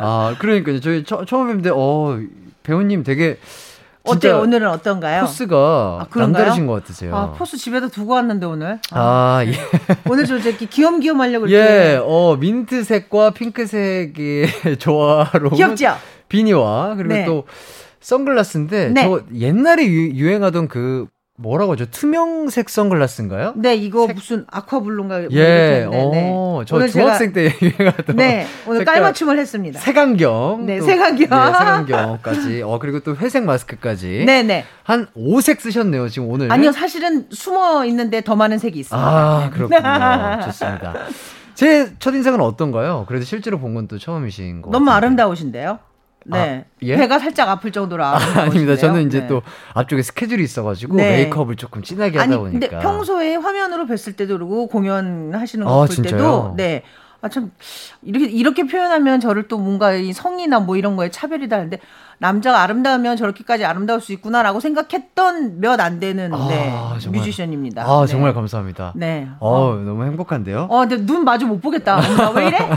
[0.00, 0.80] 아, 그러니까요.
[0.80, 2.18] 저희 처, 처음 뵙는데, 어,
[2.62, 3.38] 배우님 되게
[4.04, 5.22] 어때 오늘은 어떤가요?
[5.22, 7.14] 포스가 아, 남다르신 것 같으세요.
[7.14, 8.78] 아, 포스 집에다 두고 왔는데 오늘.
[8.92, 9.52] 아, 아 예.
[10.08, 15.96] 오늘 좀 이렇게 귀염귀염 하려고 예, 어 민트색과 핑크색의 조화로 귀엽죠?
[16.28, 17.24] 비니와 그리고 네.
[17.26, 17.44] 또
[18.00, 19.02] 선글라스인데 네.
[19.02, 21.86] 저 옛날에 유, 행하던그 뭐라고 하죠?
[21.90, 23.54] 투명색 선글라스인가요?
[23.56, 24.14] 네, 이거 색...
[24.16, 26.30] 무슨 아쿠아블루인가 예, 네, 네.
[26.34, 28.16] 어, 저 중학생 때 유행하던.
[28.16, 29.80] 네, 오늘 깔맞춤을 했습니다.
[29.80, 30.66] 색안경.
[30.66, 31.16] 네, 색안경.
[31.30, 32.62] 네, 색안경까지.
[32.62, 34.24] 어, 그리고 또 회색 마스크까지.
[34.26, 34.66] 네, 네.
[34.82, 36.52] 한 5색 쓰셨네요, 지금 오늘.
[36.52, 39.08] 아니요, 사실은 숨어 있는데 더 많은 색이 있습니다.
[39.08, 39.80] 아, 그렇군요.
[40.44, 40.94] 좋습니다.
[41.54, 43.06] 제 첫인상은 어떤가요?
[43.08, 44.70] 그래도 실제로 본 건 또 처음이신 거.
[44.70, 44.90] 너무.
[44.90, 45.78] 아름다우신데요?
[46.26, 46.38] 네.
[46.38, 46.96] 아, 예?
[46.96, 48.76] 배가 살짝 아플 정도로 아, 아닙니다.
[48.76, 49.26] 저는 이제 네.
[49.26, 49.42] 또
[49.74, 51.16] 앞쪽에 스케줄이 있어가지고 네.
[51.16, 52.68] 메이크업을 조금 진하게 하다 보니까.
[52.68, 56.82] 근데 평소에 화면으로 뵀을 때도 그러고 공연하시는 거볼 때도 네.
[57.22, 57.52] 아, 참,
[58.02, 61.78] 이렇게, 이렇게 표현하면 저를 또 뭔가 이 성이나 뭐 이런 거에 차별이 다른데,
[62.22, 66.70] 남자가 아름다우면 저렇게까지 아름다울 수 있구나라고 생각했던 몇 안 되는 아, 네,
[67.10, 67.82] 뮤지션입니다.
[67.84, 68.12] 아, 네.
[68.12, 68.92] 정말 감사합니다.
[68.94, 69.26] 네.
[69.40, 69.74] 어, 어.
[69.76, 70.66] 너무 행복한데요?
[70.68, 71.96] 어, 근데 눈 마주 못 보겠다.
[71.98, 72.58] 엄마, 왜 이래?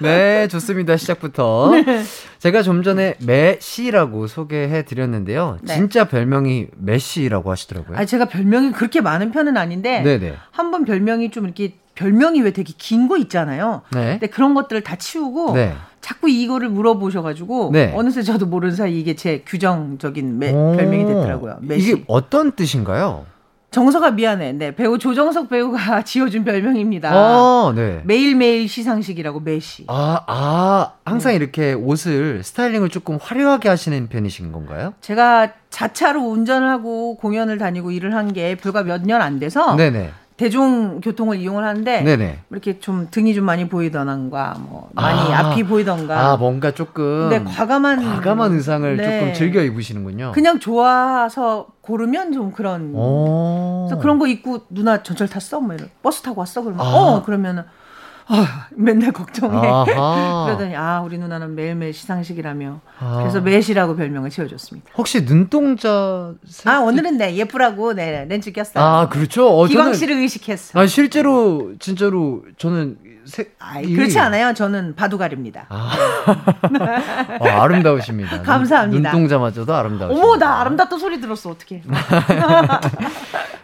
[0.00, 0.96] 네, 좋습니다.
[0.96, 1.72] 시작부터.
[1.84, 2.02] 네.
[2.38, 5.58] 제가 좀 전에 메시라고 소개해 드렸는데요.
[5.62, 5.74] 네.
[5.74, 7.98] 진짜 별명이 메시라고 하시더라고요.
[7.98, 10.34] 아, 제가 별명이 그렇게 많은 편은 아닌데, 네네.
[10.52, 13.82] 한번 별명이 좀 이렇게 별명이 왜 되게 긴 거 있잖아요.
[13.92, 14.12] 네.
[14.12, 15.74] 근데 그런 것들을 다 치우고 네.
[16.00, 17.92] 자꾸 이거를 물어보셔가지고 네.
[17.96, 21.58] 어느새 저도 모르는 사이 이게 제 규정적인 매, 별명이 됐더라고요.
[21.60, 21.90] 메시.
[21.92, 23.26] 이게 어떤 뜻인가요?
[23.70, 24.52] 정서가 미안해.
[24.52, 27.10] 네, 배우 조정석 배우가 지어준 별명입니다.
[27.10, 28.02] 아, 네.
[28.04, 29.84] 매일매일 시상식이라고 매시.
[29.88, 31.36] 아, 아, 항상 네.
[31.36, 34.92] 이렇게 옷을 스타일링을 조금 화려하게 하시는 편이신 건가요?
[35.00, 40.10] 제가 자차로 운전을 하고 공연을 다니고 일을 한 게 불과 몇 년 안 돼서 네네.
[40.36, 42.38] 대중교통을 이용을 하는데 네네.
[42.50, 47.42] 이렇게 좀 등이 좀 많이 보이던가 뭐 많이 아, 앞이 보이던가 아 뭔가 조금 네
[47.42, 49.20] 과감한 과감한 의상을 네.
[49.20, 50.32] 조금 즐겨 입으시는군요.
[50.32, 56.22] 그냥 좋아서 고르면 좀 그런 그래서 그런 거 입고 누나 전철 탔어 뭐 이런 버스
[56.22, 56.90] 타고 왔어 그러면 아.
[56.90, 57.64] 어 그러면은
[58.26, 59.58] 아, 맨날 걱정해.
[59.86, 62.80] 그러더니 아 우리 누나는 매일매일 시상식이라며.
[62.98, 63.16] 아.
[63.18, 64.90] 그래서 매시라고 별명을 지어줬습니다.
[64.96, 66.34] 혹시 눈동자?
[66.46, 66.68] 색...
[66.68, 68.82] 아 오늘은 네 예쁘라고 네 렌즈 꼈어요.
[68.84, 69.48] 아 그렇죠.
[69.48, 70.78] 어, 기광 씨를 의식했어.
[70.78, 73.56] 아 실제로 진짜로 저는 색.
[73.58, 74.52] 아, 그렇지 않아요.
[74.54, 75.66] 저는 바둑알입니다.
[75.68, 75.92] 아,
[77.40, 78.42] 어, 아름다우십니다.
[78.42, 79.10] 감사합니다.
[79.12, 80.26] 눈 동자마저도 아름다우십니다.
[80.26, 81.82] 어머 나 아름답다 소리 들었어 어떻게?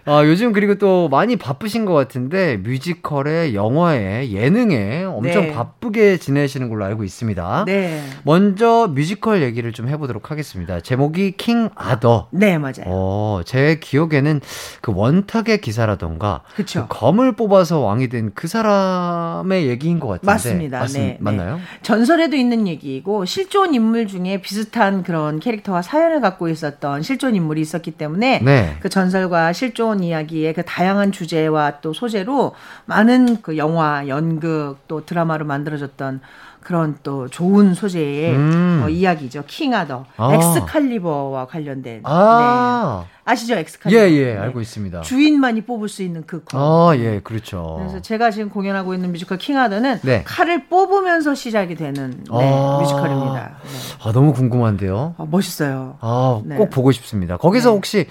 [0.05, 5.53] 아, 요즘 그리고 또 많이 바쁘신 것 같은데 뮤지컬에 영화에 예능에 엄청 네.
[5.53, 7.65] 바쁘게 지내시는 걸로 알고 있습니다.
[7.67, 8.03] 네.
[8.23, 10.81] 먼저 뮤지컬 얘기를 좀 해보도록 하겠습니다.
[10.81, 12.29] 제목이 킹 아더.
[12.31, 12.85] 네 맞아요.
[12.87, 14.41] 어, 제 기억에는
[14.81, 16.87] 그 원탁의 기사라던가 그쵸.
[16.89, 20.81] 그 검을 뽑아서 왕이 된 그 사람 의 얘기인 것 같은데 맞습니다.
[20.81, 21.57] 맞, 네, 맞나요?
[21.57, 21.63] 네.
[21.83, 27.93] 전설에도 있는 얘기이고 실존 인물 중에 비슷한 그런 캐릭터와 사연을 갖고 있었던 실존 인물이 있었기
[27.93, 28.77] 때문에 네.
[28.81, 32.55] 그 전설과 실존 이야기의 그 다양한 주제와 또 소재로
[32.87, 36.21] 많은 그 영화, 연극 또 드라마로 만들어졌던
[36.69, 38.83] 그런 또 좋은 소재의 음.
[38.85, 39.45] 어, 이야기죠.
[39.47, 40.35] 킹아더, 아.
[40.35, 42.03] 엑스칼리버와 관련된.
[42.05, 43.05] 아.
[43.07, 43.11] 네.
[43.25, 43.99] 아시죠, 엑스칼리버?
[43.99, 44.39] 예, 예, 네.
[44.39, 45.01] 알고 있습니다.
[45.01, 46.61] 주인만이 뽑을 수 있는 그 검.
[46.61, 47.77] 아, 예, 그렇죠.
[47.79, 50.25] 그래서 제가 지금 공연하고 있는 뮤지컬 킹아더는 네.
[50.27, 52.79] 칼을 뽑으면서 시작이 되는 네, 아.
[52.83, 53.59] 뮤지컬입니다.
[53.63, 54.07] 네.
[54.07, 55.15] 아, 너무 궁금한데요.
[55.17, 55.97] 아, 멋있어요.
[56.03, 56.57] 아, 네.
[56.57, 57.39] 꼭 보고 싶습니다.
[57.39, 58.09] 거기서 혹시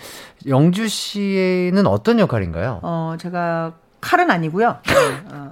[0.48, 2.80] 영주 씨는 어떤 역할인가요?
[2.82, 3.74] 어, 제가
[4.08, 4.78] 칼은 아니고요.
[4.84, 4.93] 네,
[5.32, 5.52] 어.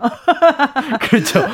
[1.02, 1.46] 그렇죠.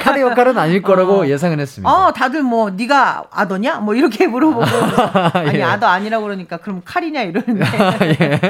[0.00, 1.26] 칼의 역할은 아닐 거라고 어.
[1.26, 1.90] 예상은 했습니다.
[1.90, 3.80] 어, 다들 뭐 네가 아더냐?
[3.80, 4.62] 뭐 이렇게 물어보고
[5.34, 5.62] 아니 예.
[5.62, 7.64] 아더 아니라고 그러니까 그럼 칼이냐 이러는데
[8.20, 8.40] 예.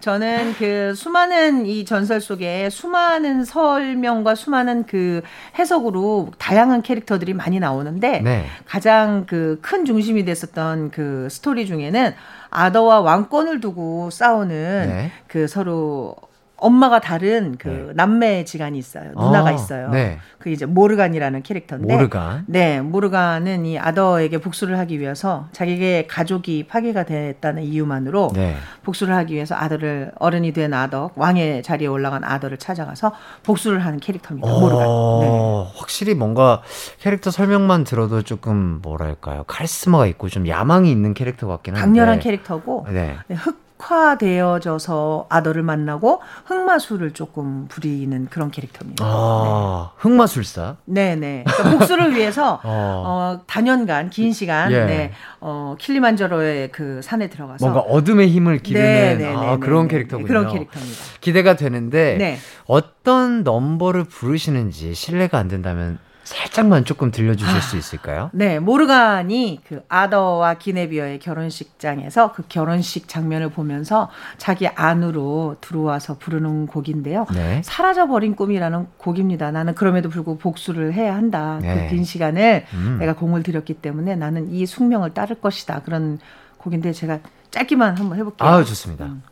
[0.00, 5.22] 저는 그 수많은 이 전설 속에 수많은 설명과 수많은 그
[5.58, 8.46] 해석으로 다양한 캐릭터들이 많이 나오는데 네.
[8.66, 12.14] 가장 그 큰 중심이 됐었던 그 스토리 중에는
[12.50, 15.12] 아더와 왕권을 두고 싸우는 네.
[15.28, 16.16] 그 서로
[16.60, 17.92] 엄마가 다른 그 네.
[17.94, 19.10] 남매 지간이 있어요.
[19.16, 19.90] 누나가 아, 있어요.
[19.90, 20.18] 네.
[20.38, 21.92] 그 이제 모르간이라는 캐릭터인데.
[21.92, 22.44] 모르간.
[22.46, 28.56] 네, 모르간은 이 아더에게 복수를 하기 위해서 자기의 가족이 파괴가 됐다는 이유만으로 네.
[28.82, 34.48] 복수를 하기 위해서 아더를 어른이 된 아더, 왕의 자리에 올라간 아더를 찾아가서 복수를 하는 캐릭터입니다.
[34.48, 34.86] 어, 모르간.
[35.20, 35.72] 네.
[35.76, 36.62] 확실히 뭔가
[37.00, 39.44] 캐릭터 설명만 들어도 조금 뭐랄까요?
[39.46, 41.86] 카리스마가 있고 좀 야망이 있는 캐릭터 같긴 한데.
[41.86, 43.16] 강렬한 캐릭터고 네.
[43.30, 49.04] 흑 흑화되어져서 아더를 만나고 흑마술을 조금 부리는 그런 캐릭터입니다.
[49.04, 50.02] 아, 네.
[50.02, 50.76] 흑마술사?
[50.84, 51.44] 네네.
[51.46, 53.02] 그러니까 복수를 위해서 어.
[53.06, 54.84] 어, 단연간 긴 시간 예.
[54.84, 59.88] 네, 어, 킬리만저로의 그 산에 들어가서 뭔가 어둠의 힘을 기르는 네, 네, 아, 네, 그런
[59.88, 60.26] 캐릭터군요.
[60.26, 60.98] 그런 캐릭터입니다.
[61.20, 65.98] 기대가 되는데 어떤 넘버를 부르시는지 신뢰가 안 된다면
[66.30, 68.30] 살짝만 조금 들려주실 아, 수 있을까요?
[68.32, 77.26] 네, 모르간이 그 아더와 기네비어의 결혼식장에서 그 결혼식 장면을 보면서 자기 안으로 들어와서 부르는 곡인데요.
[77.34, 77.62] 네.
[77.64, 79.50] 사라져버린 꿈이라는 곡입니다.
[79.50, 81.58] 나는 그럼에도 불구하고 복수를 해야 한다.
[81.60, 81.88] 그 네.
[81.88, 82.98] 그긴 시간을 음.
[83.00, 85.82] 내가 공을 들였기 때문에 나는 이 숙명을 따를 것이다.
[85.82, 86.20] 그런
[86.58, 87.18] 곡인데 제가
[87.50, 88.48] 짧게만 한번 해볼게요.
[88.48, 89.06] 아, 좋습니다.
[89.06, 89.22] 음.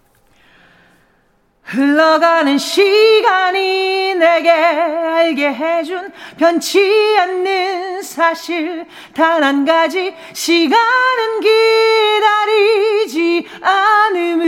[1.68, 14.46] 흘러가는 시간이 내게 알게 해준 변치 않는 사실 단 한 가지 시간은 기다리지 않음을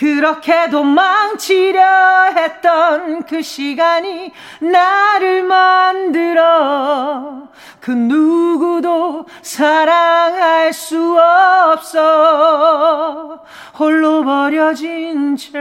[0.00, 4.32] 그렇게 도망치려 했던 그 시간이
[4.62, 7.42] 나를 만들어
[7.80, 11.18] 그 누구도 사랑할 수
[11.74, 13.40] 없어
[13.78, 15.58] 홀로 버려진 채.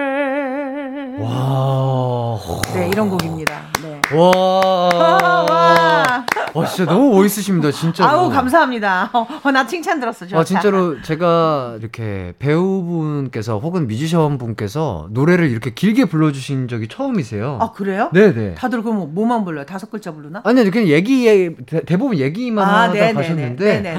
[1.19, 2.38] 와.
[2.73, 3.62] 네, 이런 곡입니다.
[3.82, 4.02] 네.
[4.13, 4.89] 와.
[5.49, 6.25] 와.
[6.54, 8.06] 와, 진짜 너무 멋있으십니다, 진짜.
[8.06, 9.10] 아우, 감사합니다.
[9.13, 10.39] 어, 어, 나 칭찬 들었어, 저.
[10.39, 17.57] 아, 진짜로 제가 이렇게 배우분께서 혹은 뮤지션 분께서 노래를 이렇게 길게 불러주신 적이 처음이세요.
[17.61, 18.09] 아, 그래요?
[18.13, 18.55] 네네.
[18.55, 19.65] 다들 그럼 뭐만 불러요?
[19.65, 20.41] 다섯 글자 부르나?
[20.43, 21.55] 아니요, 그냥 얘기,
[21.86, 23.13] 대부분 얘기만 아, 하다 네네네.
[23.13, 23.82] 가셨는데.
[23.82, 23.97] 네네네.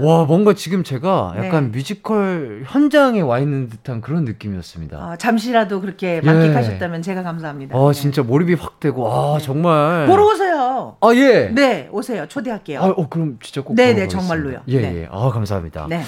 [0.00, 1.78] 와, 뭔가 지금 제가 약간 네.
[1.78, 4.96] 뮤지컬 현장에 와 있는 듯한 그런 느낌이었습니다.
[4.98, 7.02] 아, 잠시라도 그렇게 만끽하셨다면 예.
[7.02, 7.78] 제가 감사합니다.
[7.78, 8.00] 아, 네.
[8.00, 9.44] 진짜 몰입이 확 되고, 아, 네.
[9.44, 10.08] 정말.
[10.08, 10.96] 보러 오세요.
[11.00, 11.48] 아, 예.
[11.54, 12.26] 네, 오세요.
[12.26, 12.80] 초대할게요.
[12.80, 13.76] 아, 어, 그럼 진짜 꼭.
[13.76, 14.62] 네네, 네, 정말로요.
[14.66, 15.02] 예, 네.
[15.02, 15.08] 예.
[15.12, 15.86] 아, 감사합니다.
[15.88, 16.02] 네.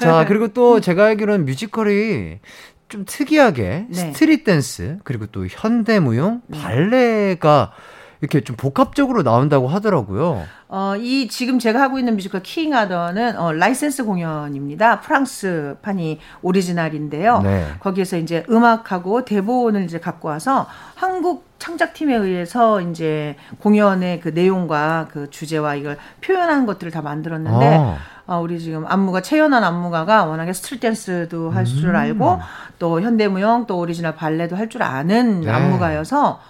[0.00, 2.40] 자, 그리고 또 제가 알기로는 뮤지컬이
[2.90, 3.94] 좀 특이하게 네.
[3.94, 7.72] 스트릿 댄스, 그리고 또 현대 무용, 발레가
[8.20, 10.42] 이렇게 좀 복합적으로 나온다고 하더라고요.
[10.68, 15.00] 어, 이 지금 제가 하고 있는 뮤지컬 킹 아더는 어, 라이센스 공연입니다.
[15.00, 17.40] 프랑스 판이 오리지널인데요.
[17.42, 17.66] 네.
[17.80, 25.30] 거기에서 이제 음악하고 대본을 이제 갖고 와서 한국 창작팀에 의해서 이제 공연의 그 내용과 그
[25.30, 27.96] 주제와 이걸 표현한 것들을 다 만들었는데 아.
[28.30, 31.96] 어, 우리 지금 안무가 최연한 안무가가 워낙에 스트릿 댄스도 할줄 음.
[31.96, 32.38] 알고
[32.78, 35.50] 또 현대무용 또 오리지널 발레도 할 줄 아는 네.
[35.50, 36.40] 안무가여서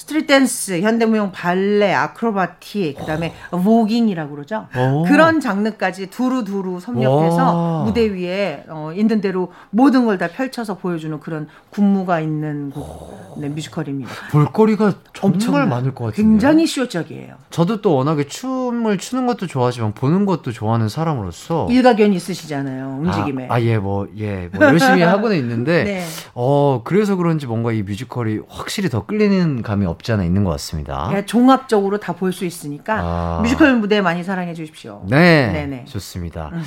[0.00, 4.66] 스트릿 댄스, 현대무용, 발레, 아크로바틱, 그다음에 waacking이라고 그러죠.
[4.74, 5.04] 오.
[5.04, 7.84] 그런 장르까지 두루두루 섭렵해서 와.
[7.84, 13.48] 무대 위에 어, 있는 대로 모든 걸 다 펼쳐서 보여주는 그런 군무가 있는 곡, 네,
[13.48, 14.10] 뮤지컬입니다.
[14.30, 14.94] 볼거리가
[15.38, 16.16] 정말 많을 것 같아요.
[16.16, 17.34] 굉장히 쇼적이에요.
[17.50, 22.98] 저도 또 워낙에 춤을 추는 것도 좋아하지만 보는 것도 좋아하는 사람으로서 일가견이 있으시잖아요.
[23.00, 23.48] 움직임에.
[23.50, 26.04] 아, 아 예, 뭐, 예, 뭐 열심히 하고는 있는데, 네.
[26.34, 31.10] 어, 그래서 그런지 뭔가 이 뮤지컬이 확실히 더 끌리는 감이 없지 않아 있는 것 같습니다.
[31.14, 33.40] 예, 종합적으로 다 볼 수 있으니까 아.
[33.42, 35.02] 뮤지컬 무대 많이 사랑해 주십시오.
[35.08, 35.84] 네, 네네.
[35.86, 36.50] 좋습니다.
[36.52, 36.62] 음.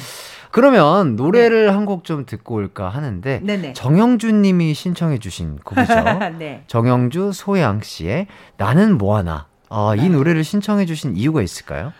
[0.51, 1.71] 그러면 노래를 네.
[1.71, 3.73] 한곡 좀 듣고 올까 하는데 네네.
[3.73, 5.93] 정영주 님이 신청해 주신 곡이죠.
[6.37, 6.63] 네.
[6.67, 9.47] 정영주 소양 씨의 나는 뭐하나.
[9.69, 10.09] 아, 이 네.
[10.09, 11.91] 노래를 신청해 주신 이유가 있을까요?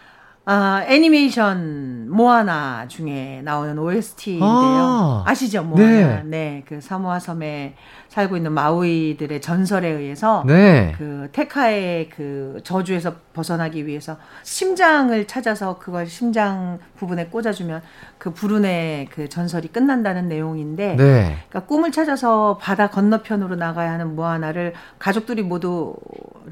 [0.45, 5.24] 아, 애니메이션 모아나 중에 나오는 OST인데요.
[5.26, 5.88] 아, 시죠 모아나.
[5.88, 6.24] 네.
[6.26, 6.63] 네.
[6.67, 7.76] 그 사모아 섬에
[8.14, 10.93] 살고 있는 마우이들의 전설에 의해서 네.
[10.99, 17.82] 그 테카의 그 저주에서 벗어나기 위해서 심장을 찾아서 그걸 심장 부분에 꽂아주면
[18.20, 21.38] 그 불운의 그 전설이 끝난다는 내용인데 네.
[21.49, 25.95] 그러니까 꿈을 찾아서 바다 건너편으로 나가야 하는 모아나를 가족들이 모두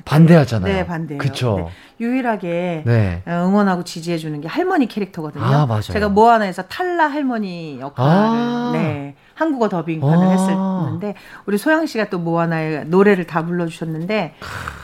[0.06, 0.74] 반대하잖아요.
[0.74, 1.20] 네, 반대요.
[1.58, 1.68] 네.
[2.00, 3.22] 유일하게 네.
[3.28, 5.44] 응원하고 지지해 주는 게 할머니 캐릭터거든요.
[5.44, 5.82] 아, 맞아요.
[5.82, 9.16] 제가 모아나에서 탈라 할머니 역할을 아~ 네.
[9.34, 11.16] 한국어 더빙판을 아~ 했었는데
[11.46, 14.36] 우리 소양 씨가 또 모아나의 노래를 다 불러주셨는데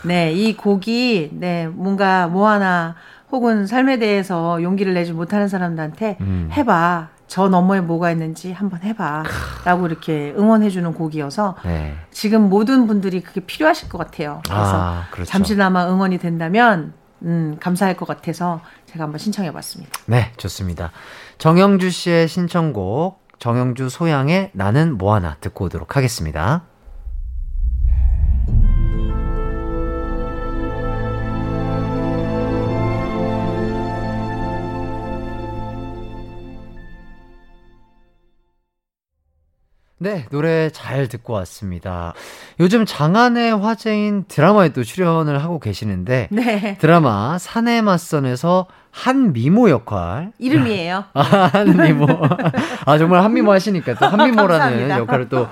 [0.05, 2.95] 네 이 곡이 네 뭔가 모아나
[3.31, 6.49] 혹은 삶에 대해서 용기를 내지 못하는 사람들한테 음.
[6.51, 9.23] 해봐 저 너머에 뭐가 있는지 한번 해봐
[9.65, 11.95] 라고 이렇게 응원해주는 곡이어서 네.
[12.11, 14.41] 지금 모든 분들이 그게 필요하실 것 같아요.
[14.45, 15.29] 그래서 아, 그렇죠.
[15.29, 16.93] 잠시나마 응원이 된다면
[17.23, 19.91] 음, 감사할 것 같아서 제가 한번 신청해 봤습니다.
[20.05, 20.91] 네, 좋습니다.
[21.37, 26.63] 정영주 씨의 신청곡 정영주 소양의 나는 뭐하나 듣고 오도록 하겠습니다.
[39.99, 42.13] 네, 노래 잘 듣고 왔습니다.
[42.59, 46.77] 요즘 장안의 화제인 드라마에 또 출연을 하고 계시는데 네.
[46.79, 50.31] 드라마 사내 맞선에서 한미모 역할.
[50.39, 51.03] 이름이에요.
[51.13, 52.07] 아, 한미모.
[52.85, 55.47] 아, 정말 한미모 하시니까 또 한미모라는 역할을 또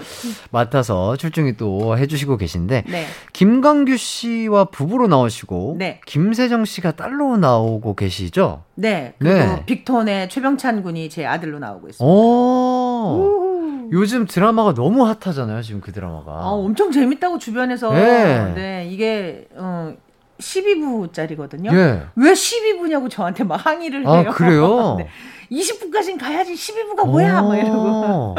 [0.49, 3.05] 맡아서 출중이 또 해주시고 계신데, 네.
[3.33, 6.01] 김광규 씨와 부부로 나오시고, 네.
[6.07, 8.63] 김세정 씨가 딸로 나오고 계시죠?
[8.73, 9.13] 네.
[9.19, 9.63] 그리고 네.
[9.67, 12.03] 빅톤의 최병찬 군이 제 아들로 나오고 있습니다.
[12.03, 13.54] 오.
[13.91, 16.31] 요즘 드라마가 너무 핫하잖아요, 지금 그 드라마가.
[16.31, 17.93] 아, 엄청 재밌다고 주변에서.
[17.93, 18.53] 네.
[18.55, 19.93] 네 이게, 어,
[20.39, 21.73] 12부짜리거든요.
[21.73, 22.05] 예.
[22.15, 24.31] 왜 12부냐고 저한테 막 항의를 아, 해요.
[24.33, 24.95] 그래요?
[24.99, 25.07] 네.
[25.51, 27.41] 20부까지는 가야지 12부가 뭐야?
[27.41, 28.35] 막 이러고.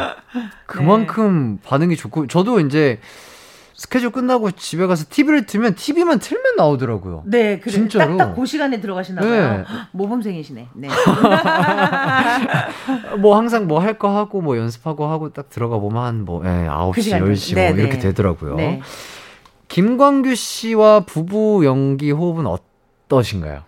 [0.65, 1.69] 그만큼 네.
[1.69, 2.99] 반응이 좋고 저도 이제
[3.79, 7.21] 스케줄 끝나고 집에 가서 TV를 틀면 TV만 틀면 나오더라고요.
[7.27, 7.71] 네, 그래.
[7.71, 8.17] 진짜로.
[8.17, 9.57] 딱딱 그 시간에 들어가시나 봐요.
[9.57, 9.63] 네.
[9.91, 10.69] 모범생이시네.
[10.73, 10.87] 네.
[13.19, 16.93] 뭐 항상 뭐 할 거 하고 뭐 연습하고 하고 딱 들어가 보면 한뭐 예, 9시,
[16.93, 17.99] 그 10시 네, 뭐 이렇게 네.
[17.99, 18.55] 되더라고요.
[18.55, 18.81] 네.
[19.67, 23.61] 김광규 씨와 부부 연기 호흡은 어떠신가요?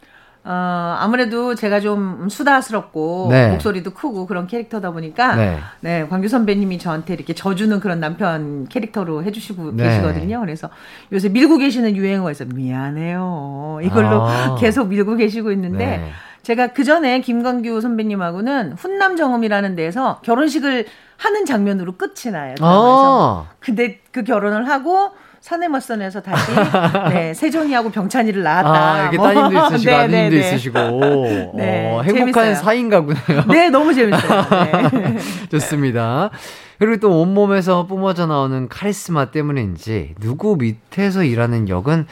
[0.52, 3.52] 어, 아무래도 제가 좀 수다스럽고 네.
[3.52, 5.60] 목소리도 크고 그런 캐릭터다 보니까 네.
[5.82, 9.84] 네, 광규 선배님이 저한테 이렇게 져주는 그런 남편 캐릭터로 해주시고 네.
[9.84, 10.39] 계시거든요.
[10.39, 10.72] 그래서
[11.12, 14.56] 요새 밀고 계시는 유행어에서 미안해요 이걸로 아.
[14.56, 16.12] 계속 밀고 계시고 있는데 네.
[16.41, 20.88] 제가 그 전에 김광규 선배님하고는 훈남 정음이라는 데서 결혼식을
[21.18, 22.56] 하는 장면으로 끝이 나요.
[22.62, 23.45] 아.
[23.60, 26.51] 근데 그 결혼을 하고 사내맞선에서 다시
[27.09, 28.69] 네, 세종이하고 병찬이를 낳았다.
[28.69, 29.27] 아, 이게 뭐.
[29.33, 30.37] 따님도 있으시고 네, 네, 네.
[30.39, 30.79] 있으시고
[31.55, 32.55] 네, 어, 행복한 재밌어요.
[32.55, 33.43] 사인가구네요.
[33.47, 34.45] 네, 너무 재밌어요.
[34.91, 35.17] 네.
[35.51, 36.29] 좋습니다.
[36.77, 42.07] 그리고 또 온몸에서 뿜어져 나오는 카리스마 때문인지 누구 밑에서 일하는 역은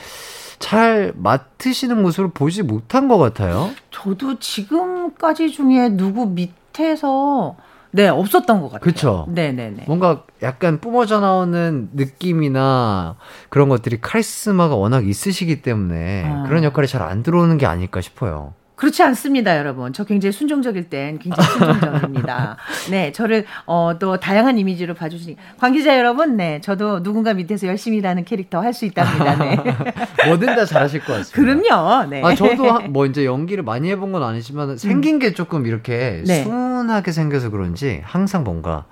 [0.59, 3.69] 잘 맡으시는 모습을 보지 못한 것 같아요.
[3.91, 7.55] 저도 지금까지 중에 누구 밑에서
[7.97, 8.79] 네, 없었던 것 같아요.
[8.81, 9.25] 그렇죠.
[9.27, 9.83] 네, 네, 네.
[9.87, 13.15] 뭔가 약간 뿜어져 나오는 느낌이나
[13.49, 16.43] 그런 것들이 카리스마가 워낙 있으시기 때문에 아.
[16.47, 18.53] 그런 역할이 잘 안 들어오는 게 아닐까 싶어요.
[18.77, 19.91] 그렇지 않습니다, 여러분.
[19.91, 22.57] 저 굉장히 순종적일 땐 굉장히 순종적입니다.
[22.89, 28.23] 네, 저를 어, 또 다양한 이미지로 봐주시니 관계자 여러분, 네, 저도 누군가 밑에서 열심히 일하는
[28.23, 29.35] 캐릭터 할 수 있답니다.
[29.35, 29.57] 네.
[30.27, 31.63] 뭐든 다 잘하실 것 같습니다.
[31.65, 32.09] 그럼요.
[32.09, 32.21] 네.
[32.23, 36.43] 아, 저도 뭐 이제 연기를 많이 해본 건 아니지만 생긴 게 조금 이렇게 네.
[36.43, 38.85] 순하게 생겨서 그런지 항상 뭔가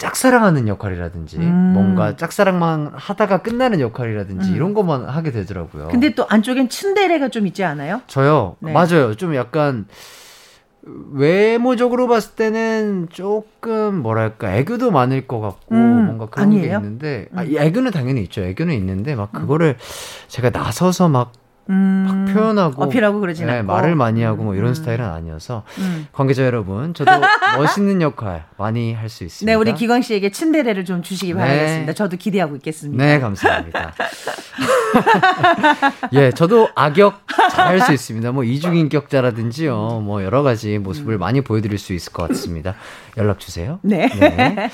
[0.00, 1.72] 짝사랑하는 역할이라든지 음.
[1.74, 4.56] 뭔가 짝사랑만 하다가 끝나는 역할이라든지 음.
[4.56, 5.88] 이런 것만 하게 되더라고요.
[5.88, 8.00] 근데 또 안쪽엔 츤데레가 좀 있지 않아요?
[8.06, 8.56] 저요.
[8.60, 8.72] 네.
[8.72, 9.14] 맞아요.
[9.14, 9.86] 좀 약간
[10.82, 16.80] 외모적으로 봤을 때는 조금 뭐랄까 애교도 많을 것 같고 음, 뭔가 그런 아니에요?
[16.80, 17.54] 게 있는데 아, 음.
[17.58, 18.40] 애교는 당연히 있죠.
[18.40, 19.40] 애교는 있는데 막 음.
[19.42, 19.76] 그거를
[20.28, 21.32] 제가 나서서 막
[21.70, 24.74] 음, 막 표현하고 어필하고 그러진 네, 않고 말을 많이 하고 뭐 이런 음.
[24.74, 26.08] 스타일은 아니어서 음.
[26.12, 27.10] 관계자 여러분 저도
[27.56, 29.50] 멋있는 역할 많이 할 수 있습니다.
[29.50, 31.40] 네, 우리 기광 씨에게 친데레를 좀 주시기 네.
[31.40, 31.92] 바라겠습니다.
[31.94, 33.04] 저도 기대하고 있겠습니다.
[33.04, 33.92] 네, 감사합니다.
[36.12, 38.32] 예, 저도 악역 잘 할 수 있습니다.
[38.32, 41.18] 뭐 이중인격자라든지요, 뭐 여러 가지 모습을 음.
[41.20, 42.74] 많이 보여드릴 수 있을 것 같습니다.
[43.16, 43.78] 연락 주세요.
[43.82, 44.08] 네.
[44.08, 44.70] 네.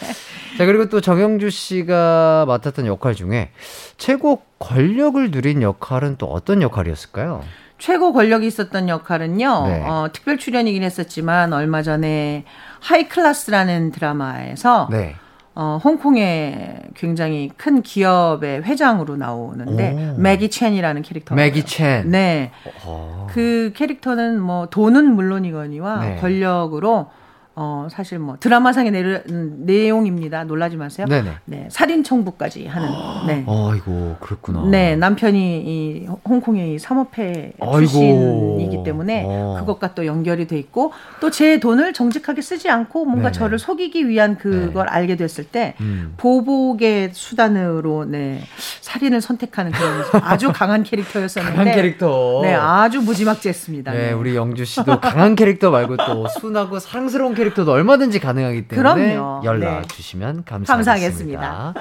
[0.59, 3.51] 자, 그리고 또 정영주 씨가 맡았던 역할 중에
[3.97, 7.43] 최고 권력을 누린 역할은 또 어떤 역할이었을까요?
[7.79, 9.67] 최고 권력이 있었던 역할은요.
[9.67, 9.83] 네.
[9.87, 12.45] 어, 특별 출연이긴 했었지만 얼마 전에
[12.81, 15.15] 하이클라스라는 드라마에서 네.
[15.55, 20.21] 어, 홍콩의 굉장히 큰 기업의 회장으로 나오는데 오.
[20.21, 21.35] 매기 첸이라는 캐릭터.
[21.35, 22.11] 매기 첸.
[22.11, 22.51] 네.
[22.67, 22.71] 오.
[22.85, 23.27] 어.
[23.31, 26.17] 그 캐릭터는 뭐 돈은 물론이거니와 네.
[26.17, 27.11] 권력으로
[27.59, 29.01] 어, 사실 뭐 드라마상의 내,
[29.31, 30.45] 음, 내용입니다.
[30.45, 31.07] 놀라지 마세요.
[31.09, 31.31] 네네.
[31.47, 32.89] 네, 살인 청부까지 하는.
[33.27, 33.47] 네.
[33.49, 34.67] 아이고, 그렇구나.
[34.71, 39.57] 네, 남편이 이 홍콩의 이 사모패 출신이기 때문에 어.
[39.61, 43.33] 그것과 또 연결이 돼 있고 또 제 돈을 정직하게 쓰지 않고 뭔가 네네.
[43.33, 44.93] 저를 속이기 위한 그걸 네.
[44.93, 46.15] 알게 됐을 때 음.
[46.17, 48.41] 보복의 수단으로 네,
[48.81, 52.41] 살인을 선택하는 그런 아주 강한 캐릭터였었는데 강한 캐릭터.
[52.43, 53.93] 네, 아주 무지막지했습니다.
[53.93, 54.13] 네, 네.
[54.13, 59.45] 우리 영주 씨도 강한 캐릭터 말고 또 순하고 사랑스러운 캐릭터 캐릭터도 얼마든지 가능하기 때문에 그럼요.
[59.45, 59.89] 연락 네.
[59.89, 61.41] 주시면 감사하겠습니다.
[61.41, 61.75] 감사하겠습니다.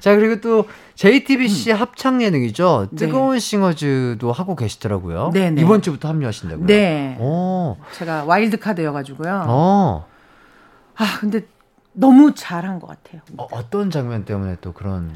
[0.00, 1.76] 자 그리고 또 JTBC 음.
[1.76, 2.88] 합창 예능이죠.
[2.90, 2.96] 네.
[2.96, 5.30] 뜨거운 싱어즈도 하고 계시더라고요.
[5.32, 5.50] 네네.
[5.50, 5.62] 네.
[5.62, 6.66] 이번 주부터 합류하신다고요.
[6.66, 7.16] 네.
[7.20, 7.76] 오.
[7.92, 9.44] 제가 와일드 카드여 가지고요.
[9.48, 10.06] 어.
[10.96, 11.42] 아 근데
[11.92, 13.22] 너무 잘한 것 같아요.
[13.38, 15.10] 어, 어떤 장면 때문에 또 그런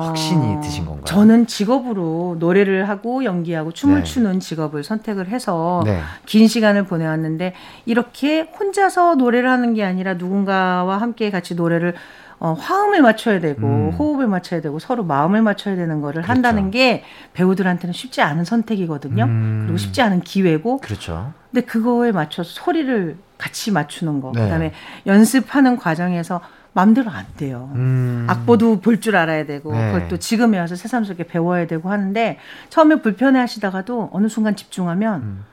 [0.00, 1.04] 확신이 어, 드신 건가요?
[1.04, 4.04] 저는 직업으로 노래를 하고 연기하고 춤을 네.
[4.04, 6.00] 추는 직업을 선택을 해서 네.
[6.26, 7.54] 긴 시간을 보내왔는데
[7.86, 11.94] 이렇게 혼자서 노래를 하는 게 아니라 누군가와 함께 같이 노래를
[12.40, 13.90] 어, 화음을 맞춰야 되고 음.
[13.90, 16.30] 호흡을 맞춰야 되고 서로 마음을 맞춰야 되는 거를 그렇죠.
[16.32, 19.24] 한다는 게 배우들한테는 쉽지 않은 선택이거든요.
[19.24, 19.62] 음.
[19.64, 20.78] 그리고 쉽지 않은 기회고.
[20.78, 21.32] 그렇죠.
[21.50, 24.32] 근데 그거에 맞춰서 소리를 같이 맞추는 거.
[24.34, 24.42] 네.
[24.42, 24.72] 그다음에
[25.06, 26.40] 연습하는 과정에서
[26.74, 27.70] 마음대로 안 돼요.
[27.74, 28.26] 음.
[28.28, 29.92] 악보도 볼 줄 알아야 되고 네.
[29.92, 35.44] 그것도 지금에 와서 새삼 스럽게 배워야 되고 하는데 처음에 불편해 하시다가도 어느 순간 집중하면 음.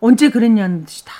[0.00, 1.12] 언제 그랬냐는 듯이 다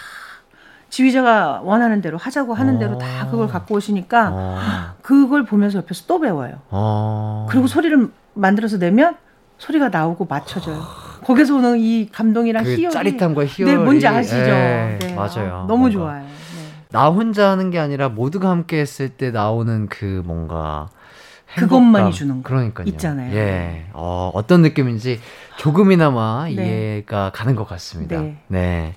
[0.89, 3.31] 지휘자가 원하는 대로 하자고 하는 대로 다 어.
[3.31, 4.59] 그걸 갖고 오시니까 어.
[5.03, 6.55] 그걸 보면서 옆에서 또 배워요.
[6.71, 7.47] 어.
[7.51, 9.15] 그리고 소리를 만들어서 내면
[9.59, 10.81] 소리가 나오고 맞춰져요.
[11.25, 14.37] 거기서 오는 이 감동이랑 그 희열이 짜릿함과 희열이 네, 뭔지 아시죠?
[14.37, 15.15] 네, 네.
[15.15, 15.67] 맞아요.
[15.69, 16.25] 너무 좋아요.
[16.93, 20.89] 나 혼자 하는 게 아니라 모두가 함께 했을 때 나오는 그 뭔가
[21.57, 22.87] 그것만이 주는 거 그러니까요.
[22.89, 23.35] 있잖아요.
[23.35, 23.87] 예.
[23.93, 25.21] 어, 어떤 느낌인지
[25.57, 26.53] 조금이나마 네.
[26.53, 28.21] 이해가 가는 것 같습니다.
[28.21, 28.37] 네.
[28.49, 28.95] 네.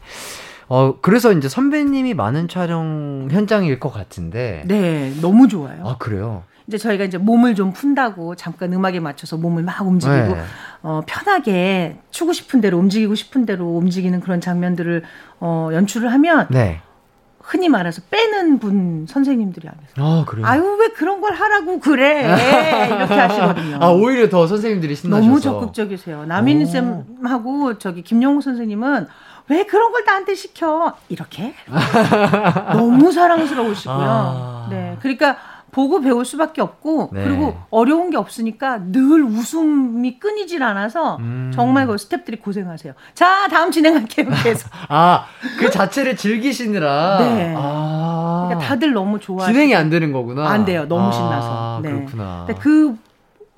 [0.70, 4.64] 어, 그래서 이제 선배님이 많은 촬영 현장일 것 같은데.
[4.66, 5.86] 네, 너무 좋아요.
[5.86, 6.44] 아, 그래요?
[6.68, 10.41] 이제 저희가 이제 몸을 좀 푼다고 잠깐 음악에 맞춰서 몸을 막 움직이고 네.
[10.82, 15.04] 어, 편하게 추고 싶은 대로 움직이고 싶은 대로 움직이는 그런 장면들을
[15.41, 16.82] 어, 연출을 하면 네.
[17.44, 19.94] 흔히 말해서 빼는 분 선생님들이 안 계세요.
[20.06, 20.46] 아, 그래요?
[20.48, 22.22] 아유, 왜 그런 걸 하라고 그래.
[22.88, 23.78] 이렇게 하시거든요.
[23.82, 25.28] 아, 오히려 더 선생님들이 신나셔서.
[25.28, 26.26] 너무 적극적이세요.
[26.26, 29.08] 남인 쌤하고 저기 김용우 선생님은
[29.50, 30.96] 왜 그런 걸 나한테 시켜?
[31.10, 31.54] 이렇게.
[32.74, 33.98] 너무 사랑스러우시고요.
[34.00, 34.68] 아.
[34.70, 34.98] 네.
[35.02, 35.36] 그러니까
[35.74, 37.24] 보고 배울 수밖에 없고 네.
[37.26, 41.51] 그리고 어려운 게 없으니까 늘 웃음이 끊이질 않아서 음.
[41.53, 42.93] 정말 그 스탭들이 고생하세요.
[43.13, 44.28] 자 다음 진행할게요.
[44.43, 44.69] 계속.
[44.88, 47.17] 아그 자체를 즐기시느라.
[47.19, 47.53] 네.
[47.57, 48.45] 아.
[48.47, 49.45] 그러니까 다들 너무 좋아.
[49.45, 50.47] 진행이 안 되는 거구나.
[50.47, 50.86] 안 돼요.
[50.88, 51.80] 너무 아, 신나서.
[51.84, 51.91] 네.
[51.91, 52.47] 그렇구나.
[52.59, 52.95] 그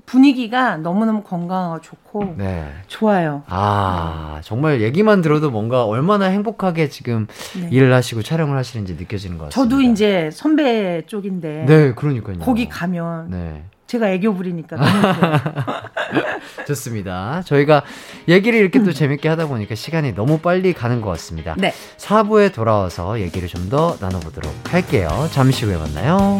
[0.05, 2.71] 분위기가 너무너무 건강하고 좋고 네.
[2.87, 3.43] 좋아요.
[3.47, 7.27] 아 정말 얘기만 들어도 뭔가 얼마나 행복하게 지금
[7.59, 7.67] 네.
[7.71, 9.75] 일을 하시고 촬영을 하시는지 느껴지는 것 같습니다.
[9.75, 12.39] 저도 이제 선배 쪽인데 네 그러니까요.
[12.39, 13.63] 거기 가면 네.
[13.87, 14.77] 제가 애교 부리니까
[16.67, 17.41] 좋습니다.
[17.45, 17.83] 저희가
[18.27, 21.55] 얘기를 이렇게 또 재밌게 하다 보니까 시간이 너무 빨리 가는 것 같습니다.
[21.57, 21.71] 네.
[21.97, 25.09] 4부에 돌아와서 얘기를 좀 더 나눠보도록 할게요.
[25.31, 26.39] 잠시 후에 만나요.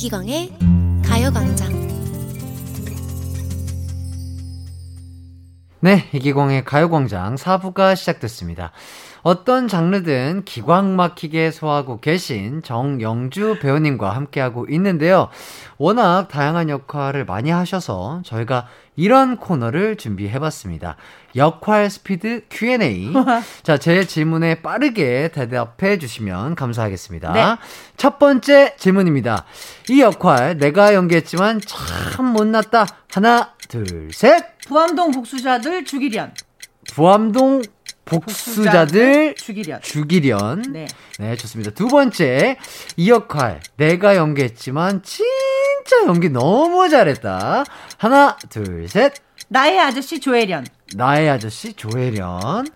[0.00, 0.50] 이기광의
[1.04, 1.68] 가요광장
[5.80, 8.72] 네, 이기광의 가요광장 4부가 시작됐습니다.
[9.22, 15.28] 어떤 장르든 기광 막히게 소화하고 계신 정영주 배우님과 함께하고 있는데요.
[15.78, 18.66] 워낙 다양한 역할을 많이 하셔서 저희가
[18.96, 20.96] 이런 코너를 준비해봤습니다.
[21.36, 23.12] 역할 스피드 Q&A.
[23.62, 27.32] 자, 제 질문에 빠르게 대답해 주시면 감사하겠습니다.
[27.32, 27.56] 네.
[27.96, 29.44] 첫 번째 질문입니다.
[29.88, 32.86] 이 역할 내가 연기했지만 참 못났다.
[33.10, 34.58] 하나, 둘, 셋.
[34.66, 36.34] 부암동 복수자들 죽이련.
[36.92, 37.62] 부암동
[38.10, 39.80] 복수자들 죽이련.
[39.82, 40.62] 죽이련.
[40.72, 40.86] 네.
[41.18, 41.70] 네, 좋습니다.
[41.70, 42.56] 두 번째,
[42.96, 47.64] 이 역할 내가 연기했지만 진짜 연기 너무 잘했다.
[47.98, 49.14] 하나, 둘, 셋.
[49.48, 50.66] 나의 아저씨 조혜련.
[50.94, 52.66] 나의 아저씨 조혜련.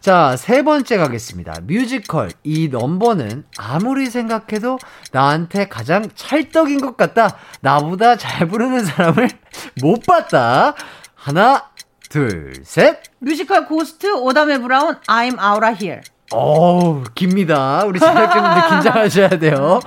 [0.00, 1.62] 자, 세 번째 가겠습니다.
[1.64, 2.30] 뮤지컬.
[2.44, 4.78] 이 넘버는 아무리 생각해도
[5.10, 7.36] 나한테 가장 찰떡인 것 같다.
[7.60, 9.28] 나보다 잘 부르는 사람을
[9.82, 10.74] 못 봤다.
[11.14, 11.70] 하나,
[12.10, 13.02] 둘, 셋.
[13.18, 16.00] 뮤지컬 고스트 오다메 브라운 I'm out of here.
[16.32, 17.84] 어우, 깁니다.
[17.84, 19.80] 우리 제작진분들 긴장하셔야 돼요.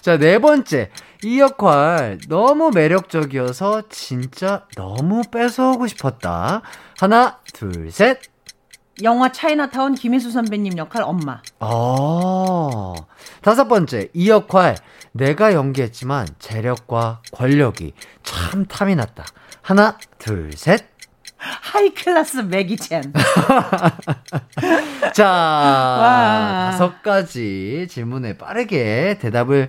[0.00, 0.90] 자, 네 번째.
[1.24, 6.62] 이 역할 너무 매력적이어서 진짜 너무 뺏어오고 싶었다.
[6.98, 8.20] 하나, 둘, 셋.
[9.02, 11.40] 영화 차이나타운 김혜수 선배님 역할 엄마.
[11.60, 12.94] 어.
[13.40, 14.08] 다섯 번째.
[14.12, 14.76] 이 역할
[15.12, 19.24] 내가 연기했지만 재력과 권력이 참 탐이 났다.
[19.62, 20.91] 하나, 둘, 셋.
[21.42, 23.12] 하이클래스 매기첸.
[25.12, 26.68] 자, 와.
[26.70, 29.68] 다섯 가지 질문에 빠르게 대답을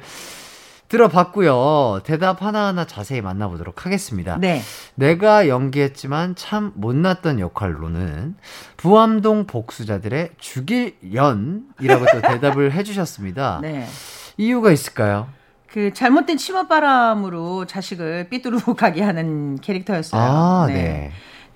[0.89, 2.01] 들어봤고요.
[2.03, 4.37] 대답 하나하나 자세히 만나보도록 하겠습니다.
[4.39, 4.61] 네.
[4.93, 8.35] 내가 연기했지만 참 못났던 역할로는
[8.77, 13.59] 부암동 복수자들의 죽일 연이라고 또 대답을 해주셨습니다.
[13.63, 13.87] 네.
[14.37, 15.29] 이유가 있을까요?
[15.67, 20.21] 그 잘못된 치맛바람으로 자식을 삐뚤어 가게 하는 캐릭터였어요.
[20.21, 20.73] 아, 네.
[20.73, 21.11] 네.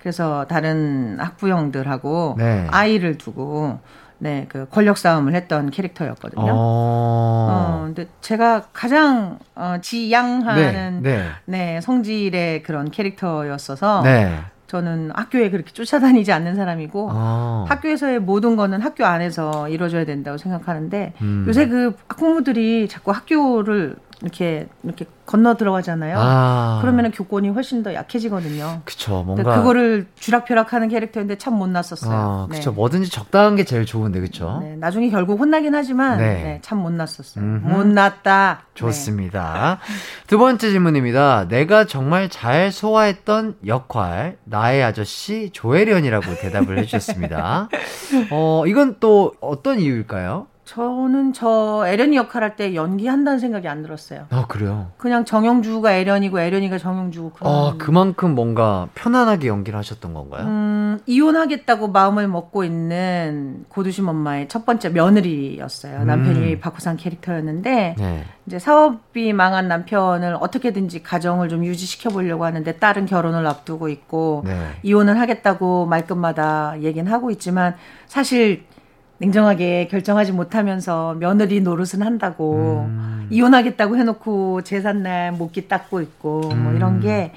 [0.08, 2.66] 그래서 다른 학부형들하고 네.
[2.70, 3.78] 아이를 두고
[4.16, 6.50] 네, 그 권력 싸움을 했던 캐릭터였거든요.
[6.50, 11.28] 어, 어 근데 제가 가장 어, 지양하는 네, 네.
[11.44, 14.40] 네, 성질의 그런 캐릭터였어서 네.
[14.66, 17.66] 저는 학교에 그렇게 쫓아다니지 않는 사람이고 어.
[17.68, 21.44] 학교에서의 모든 거는 학교 안에서 이루어져야 된다고 생각하는데 음.
[21.46, 26.16] 요새 그 학부모들이 자꾸 학교를 이렇게 이렇게 건너 들어가잖아요.
[26.18, 26.78] 아.
[26.80, 28.80] 그러면은 교권이 훨씬 더 약해지거든요.
[28.84, 32.12] 그쵸, 뭔가 그거를 쥐락펴락하는 캐릭터인데 참 못났었어요.
[32.12, 32.76] 아, 그쵸, 네.
[32.76, 34.58] 뭐든지 적당한 게 제일 좋은데, 그쵸?
[34.62, 36.42] 네, 나중에 결국 혼나긴 하지만 네.
[36.42, 37.44] 네, 참 못났었어요.
[37.44, 37.66] 음흠.
[37.68, 38.62] 못났다.
[38.62, 38.74] 네.
[38.74, 39.78] 좋습니다.
[40.26, 41.46] 두 번째 질문입니다.
[41.48, 47.68] 내가 정말 잘 소화했던 역할 나의 아저씨 조혜련이라고 대답을 해주셨습니다.
[48.32, 50.46] 어, 이건 또 어떤 이유일까요?
[50.68, 54.26] 저는 저 에련이 역할 할 때 연기한다는 생각이 안 들었어요.
[54.30, 54.90] 아, 그래요?
[54.98, 57.52] 그냥 정영주가 에련이고 에련이가 정영주고 그런.
[57.52, 60.44] 아, 그만큼 뭔가 편안하게 연기를 하셨던 건가요?
[60.46, 66.00] 음, 이혼하겠다고 마음을 먹고 있는 고두심 엄마의 첫 번째 며느리였어요.
[66.00, 66.06] 음.
[66.06, 68.24] 남편이 박호상 캐릭터였는데 네.
[68.46, 74.72] 이제 사업이 망한 남편을 어떻게든지 가정을 좀 유지시켜 보려고 하는데 딸은 결혼을 앞두고 있고 네.
[74.82, 77.74] 이혼을 하겠다고 말끝마다 얘기는 하고 있지만
[78.06, 78.64] 사실
[79.18, 83.26] 냉정하게 결정하지 못하면서 며느리 노릇은 한다고 음.
[83.30, 86.62] 이혼하겠다고 해놓고 제삿날 목기 닦고 있고 음.
[86.64, 87.00] 뭐 이런 음.
[87.00, 87.32] 게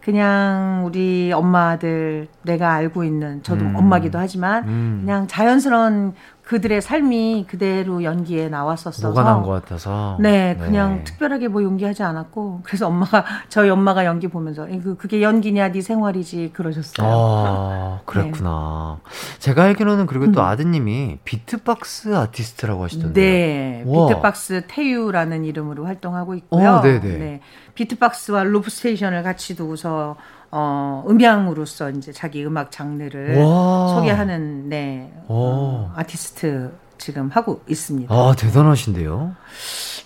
[0.00, 3.74] 그냥 우리 엄마들 내가 알고 있는 저도 음.
[3.76, 4.98] 엄마기도 하지만 음.
[5.00, 6.14] 그냥 자연스러운
[6.44, 11.04] 그들의 삶이 그대로 연기에 나왔었어서 녹아난 것 같아서 네 그냥 네.
[11.04, 16.50] 특별하게 뭐 연기하지 않았고 그래서 엄마가 저희 엄마가 연기 보면서 그 그게 연기냐 네 생활이지
[16.52, 17.08] 그러셨어요.
[17.08, 19.00] 아 그랬구나.
[19.02, 19.38] 네.
[19.38, 20.44] 제가 알기로는 그리고 또 음.
[20.44, 23.20] 아드님이 비트박스 아티스트라고 하시던데.
[23.20, 26.70] 네 비트박스 태유라는 이름으로 활동하고 있고요.
[26.70, 27.16] 어, 네네.
[27.16, 27.40] 네
[27.74, 30.16] 비트박스와 루프 스테이션을 같이 두고서
[30.56, 33.88] 어, 음향으로서 이제 자기 음악 장르를 와.
[33.96, 38.14] 소개하는 네 어, 아티스트 지금 하고 있습니다.
[38.14, 39.34] 아 대단하신데요.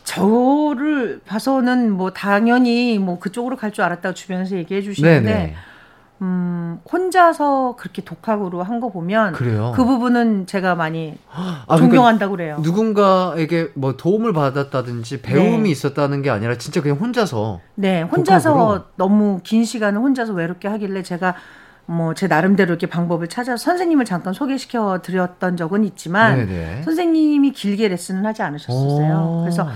[0.05, 5.55] 저를 봐서는 뭐 당연히 뭐 그쪽으로 갈 줄 알았다고 주변에서 얘기해 주시는데 네네.
[6.21, 9.73] 음, 혼자서 그렇게 독학으로 한 거 보면 그래요.
[9.75, 12.59] 그 부분은 제가 많이 아, 그러니까 존경한다고 그래요.
[12.61, 15.69] 누군가에게 뭐 도움을 받았다든지 배움이 네.
[15.71, 18.85] 있었다는 게 아니라 진짜 그냥 혼자서 네, 혼자서 독학으로?
[18.97, 21.35] 너무 긴 시간을 혼자서 외롭게 하길래 제가
[21.87, 26.83] 뭐 제 나름대로 이렇게 방법을 찾아서 선생님을 잠깐 소개시켜 드렸던 적은 있지만 네네.
[26.83, 29.17] 선생님이 길게 레슨을 하지 않으셨었어요.
[29.17, 29.41] 오.
[29.43, 29.67] 그래서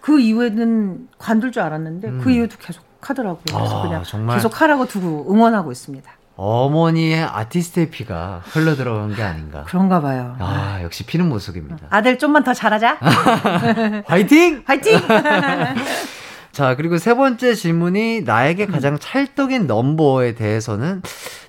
[0.00, 2.20] 그 이후에는 관둘 줄 알았는데 음.
[2.24, 3.42] 그 이후도 계속 하더라고요.
[3.46, 4.36] 그래서 아, 그냥 정말.
[4.36, 6.10] 계속 하라고 두고 응원하고 있습니다.
[6.36, 9.64] 어머니의 아티스트의 피가 흘러 들어간 게 아닌가.
[9.66, 10.36] 그런가 봐요.
[10.38, 11.76] 아, 역시 피는 못 속입니다.
[11.90, 12.96] 아들 좀만 더 잘하자.
[14.06, 14.62] 화이팅!
[14.66, 14.98] 화이팅!
[16.52, 21.02] 자, 그리고 세 번째 질문이 나에게 가장 찰떡인 넘버에 대해서는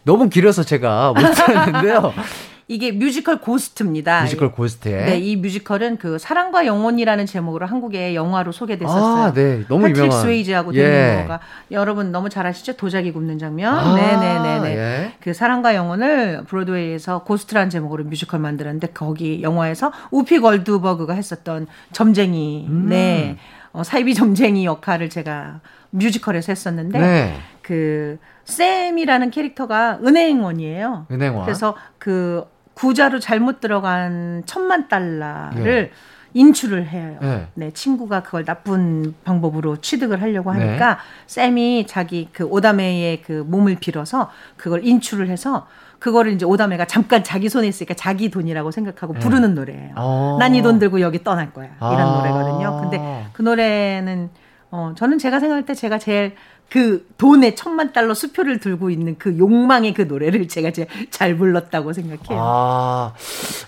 [0.03, 2.13] 너무 길어서 제가 못했는데요.
[2.71, 4.23] 이게 뮤지컬 고스트입니다.
[4.23, 5.03] 뮤지컬 고스트에.
[5.03, 9.23] 네, 이 뮤지컬은 그 사랑과 영혼이라는 제목으로 한국의 영화로 소개됐었어요.
[9.23, 9.65] 아, 네.
[9.67, 10.21] 너무 패트릭 유명한.
[10.21, 10.83] 스웨이즈하고 예.
[10.83, 11.41] 데미 모어가
[11.71, 12.77] 여러분 너무 잘 아시죠?
[12.77, 13.77] 도자기 굽는 장면.
[13.77, 14.77] 아, 네, 네, 네, 네.
[14.77, 15.13] 예.
[15.19, 22.87] 그 사랑과 영혼을 브로드웨이에서 고스트라는 제목으로 뮤지컬 만들었는데 거기 영화에서 우피 골드버그가 했었던 점쟁이, 음.
[22.87, 23.35] 네,
[23.73, 25.59] 어, 사이비 점쟁이 역할을 제가
[25.89, 27.35] 뮤지컬에서 했었는데 네.
[27.61, 31.07] 그 쌤이라는 캐릭터가 은행원이에요.
[31.11, 31.43] 은행원.
[31.43, 35.91] 그래서 그 계좌로 잘못 들어간 천만 달러를 예.
[36.33, 37.17] 인출을 해요.
[37.21, 37.47] 예.
[37.55, 40.65] 네, 친구가 그걸 나쁜 방법으로 취득을 하려고 네.
[40.65, 45.67] 하니까 쌤이 자기 그 오다메의 그 몸을 빌어서 그걸 인출을 해서
[45.99, 49.87] 그거를 이제 오다메가 잠깐 자기 손에 있으니까 자기 돈이라고 생각하고 부르는 노래예요.
[49.87, 49.93] 네.
[49.95, 50.37] 어.
[50.39, 51.69] 난이 돈 들고 여기 떠날 거야.
[51.77, 52.17] 이런 아.
[52.17, 52.81] 노래거든요.
[52.81, 54.29] 근데 그 노래는
[54.71, 56.35] 어 저는 제가 생각할 때 제가 제일
[56.71, 61.91] 그 돈의 천만 달러 수표를 들고 있는 그 욕망의 그 노래를 제가 제일 잘 불렀다고
[61.91, 62.39] 생각해요.
[62.41, 63.13] 아,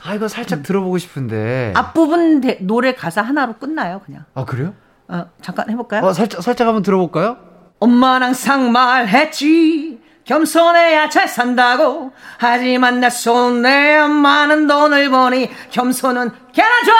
[0.04, 1.74] 아, 이거 살짝 들어보고 싶은데.
[1.76, 4.24] 앞부분 대- 노래 가사 하나로 끝나요, 그냥.
[4.36, 4.74] 아, 그래요?
[5.10, 6.01] 어, 잠깐 해볼까요?
[6.06, 7.36] 어, 살짝, 살짝 한번 들어볼까요?
[7.80, 9.99] 엄마는 항상 말했지.
[10.24, 12.14] 겸손해야 잘 산다고.
[12.38, 16.95] 하지만 내 손에 많은 돈을 버니 겸손은 꽤나 좋아.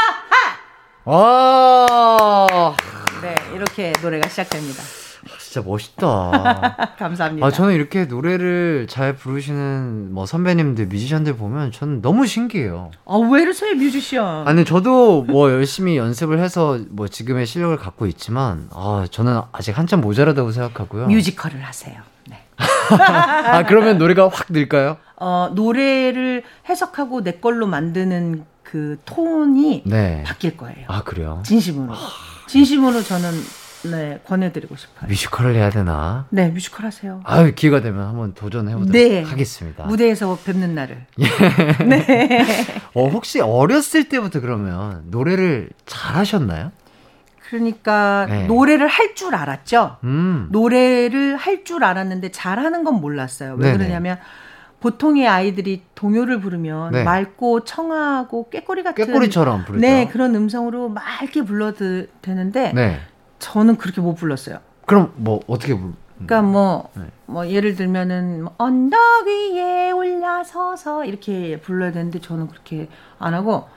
[1.06, 1.06] 하!
[1.06, 2.76] 와,
[3.22, 4.84] 네, 이렇게 노래가 시작됩니다.
[5.54, 6.96] 진짜 멋있다.
[6.98, 7.46] 감사합니다.
[7.46, 12.90] 아, 저는 이렇게 노래를 잘 부르시는 뭐 선배님들, 뮤지션들 보면 저는 너무 신기해요.
[13.06, 14.48] 아, 왜 이러세요, 뮤지션?
[14.48, 20.02] 아니, 저도 뭐 열심히 연습을 해서 뭐 지금의 실력을 갖고 있지만, 아, 저는 아직 한참
[20.02, 21.06] 모자라다고 생각하고요.
[21.06, 22.02] 뮤지컬을 하세요.
[22.28, 22.44] 네.
[22.58, 24.98] 아, 그러면 노래가 확 늘까요?
[25.18, 30.24] 어, 노래를 해석하고 내 걸로 만드는 그 톤이 네.
[30.26, 30.86] 바뀔 거예요.
[30.88, 31.44] 아, 그래요?
[31.46, 31.94] 진심으로.
[32.48, 33.30] 진심으로 저는
[33.90, 35.08] 네, 권해드리고 싶어요.
[35.10, 36.26] 뮤지컬을 해야 되나?
[36.30, 37.22] 네, 뮤지컬 하세요.
[37.26, 39.22] 아유, 기회가 되면 한번 도전해보도록 네.
[39.24, 39.86] 하겠습니다.
[39.86, 41.06] 무대에서 뵙는 날을.
[42.94, 46.72] 어, 혹시 어렸을 때부터 그러면 노래를 잘 하셨나요?
[47.50, 48.48] 그러니까 네.
[48.48, 49.98] 노래를 할 줄 알았죠.
[50.06, 50.48] 음.
[50.52, 53.54] 노래를 할 줄 알았는데 잘하는 건 몰랐어요.
[53.56, 53.78] 왜 네네.
[53.78, 54.18] 그러냐면
[54.80, 57.04] 보통의 아이들이 동요를 부르면 네.
[57.04, 59.82] 맑고 청아하고 꾀꼬리 같은 꾀꼬리처럼 부르죠.
[59.86, 63.00] 네 그런 음성으로 맑게 불러도 되는데 네.
[63.44, 64.60] 저는 그렇게 못 불렀어요.
[64.86, 65.92] 그럼 뭐 어떻게 부르?
[66.16, 67.04] 그러니까 뭐, 네.
[67.26, 72.88] 뭐 예를 들면은 뭐 언덕 위에 올라서서 이렇게 불러야 되는데 저는 그렇게
[73.20, 73.68] 안 하고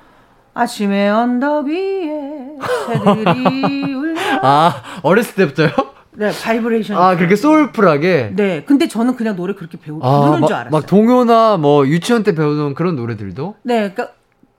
[0.55, 2.57] 아침에 언덕 위에
[2.87, 5.71] 새들이 울려 아, 어렸을 때부터요?
[6.12, 8.33] 네 바이브레이션 아, 그렇게 soulful하게?
[8.37, 10.71] 네 근데 저는 그냥 노래 그렇게 배우 아, 부르는 막, 줄 알았어요.
[10.71, 13.57] 막 동요나 뭐 유치원 때 배우던 그런 노래들도?
[13.64, 14.16] 네 그러니까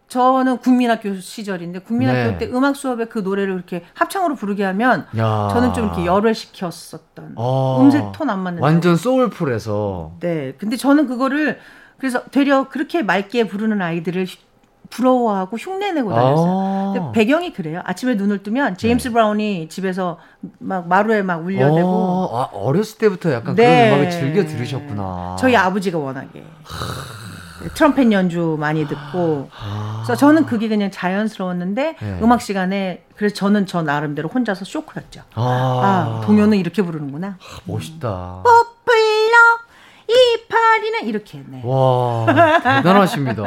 [0.08, 2.38] 저는 국민학교 시절인데 국민학교 네.
[2.38, 5.49] 때 음악 수업에 그 노래를 이렇게 합창으로 부르게 하면 야.
[5.51, 10.14] 저는 좀 이렇게 열외시켰었던 어, 음색 톤 안 맞는 완전 soulful해서.
[10.22, 10.53] 네.
[10.58, 11.60] 근데 저는 그거를
[11.97, 14.38] 그래서 되려 그렇게 맑게 부르는 아이들을 휘-
[14.89, 16.93] 부러워하고 흉내내고 다녔어요.
[16.93, 17.12] 근데 아.
[17.12, 17.82] 배경이 그래요.
[17.84, 20.18] 아침에 눈을 뜨면 제임스 브라운이 집에서
[20.60, 23.89] 막 마루에 막 울려대고 어, 아, 어렸을 때부터 약간 네.
[23.89, 25.36] 그런 음악을 즐겨 들으셨구나.
[25.38, 26.41] 저희 아버지가 워낙에
[27.74, 30.03] 트럼펫 연주 많이 듣고 아.
[30.05, 32.20] 그래서 저는 그게 그냥 자연스러웠는데 네.
[32.22, 35.22] 음악 시간에 그래서 저는 저 나름대로 혼자서 쇼크였죠.
[35.34, 37.38] 아, 아, 동요는 이렇게 부르는구나.
[37.66, 38.43] 멋있다.
[38.43, 38.76] 포플러
[40.10, 41.62] 이파리는 이렇게 네.
[41.66, 42.26] 와,
[42.64, 43.43] 대단하십니다.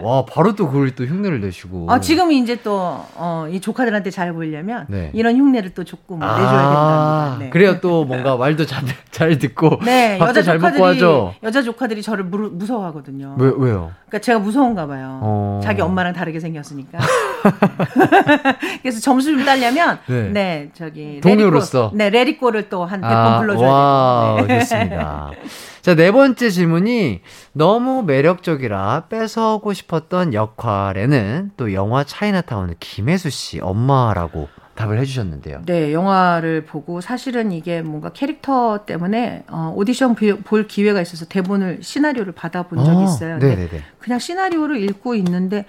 [0.00, 1.86] 와, 바로 또 그걸 또 흉내를 내시고.
[1.90, 5.10] 아, 지금 이제 또, 어, 이 조카들한테 잘 보이려면, 네.
[5.14, 7.36] 이런 흉내를 또 조금 아, 내줘야 된답니다.
[7.40, 7.50] 네.
[7.50, 9.78] 그래야 또 뭔가 말도 잘, 잘 듣고.
[9.84, 11.34] 네, 밥도 여자 잘 조카들이, 하죠.
[11.42, 13.36] 여자 조카들이 저를 무, 무서워하거든요.
[13.38, 13.90] 왜, 왜요?
[14.06, 15.18] 그러니까 제가 무서운가 봐요.
[15.22, 15.60] 어.
[15.64, 16.98] 자기 엄마랑 다르게 생겼으니까.
[18.82, 20.28] 그래서 점수 좀 따려면, 네.
[20.30, 21.20] 네, 저기.
[21.22, 21.90] 동료로서.
[21.94, 24.46] 레리꼬, 네, 레리꼬를 또 한 100번 아, 불러줘야 와, 돼요.
[24.46, 24.58] 네.
[24.60, 25.30] 좋습니다.
[25.86, 27.20] 자, 네 번째 질문이
[27.52, 35.62] 너무 매력적이라 뺏어오고 싶었던 역할에는 또 영화 차이나타운의 김혜수 씨 엄마라고 답을 해주셨는데요.
[35.64, 42.32] 네, 영화를 보고 사실은 이게 뭔가 캐릭터 때문에 어, 오디션 볼 기회가 있어서 대본을 시나리오를
[42.32, 43.38] 받아본 적이 아, 있어요.
[43.38, 43.82] 네네네.
[44.00, 45.66] 그냥 시나리오를 읽고 있는데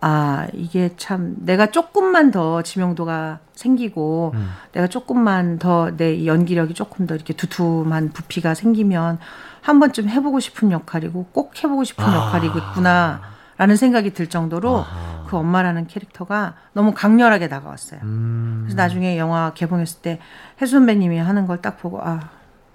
[0.00, 4.50] 아 이게 참 내가 조금만 더 지명도가 생기고 음.
[4.72, 9.18] 내가 조금만 더 내 연기력이 조금 더 이렇게 두툼한 부피가 생기면
[9.60, 12.14] 한 번쯤 해보고 싶은 역할이고 꼭 해보고 싶은 아.
[12.26, 15.24] 역할이겠구나라는 생각이 들 정도로 아하.
[15.26, 18.00] 그 엄마라는 캐릭터가 너무 강렬하게 다가왔어요.
[18.04, 18.60] 음.
[18.64, 20.20] 그래서 나중에 영화 개봉했을 때
[20.62, 22.20] 해수 선배님이 하는 걸 딱 보고 아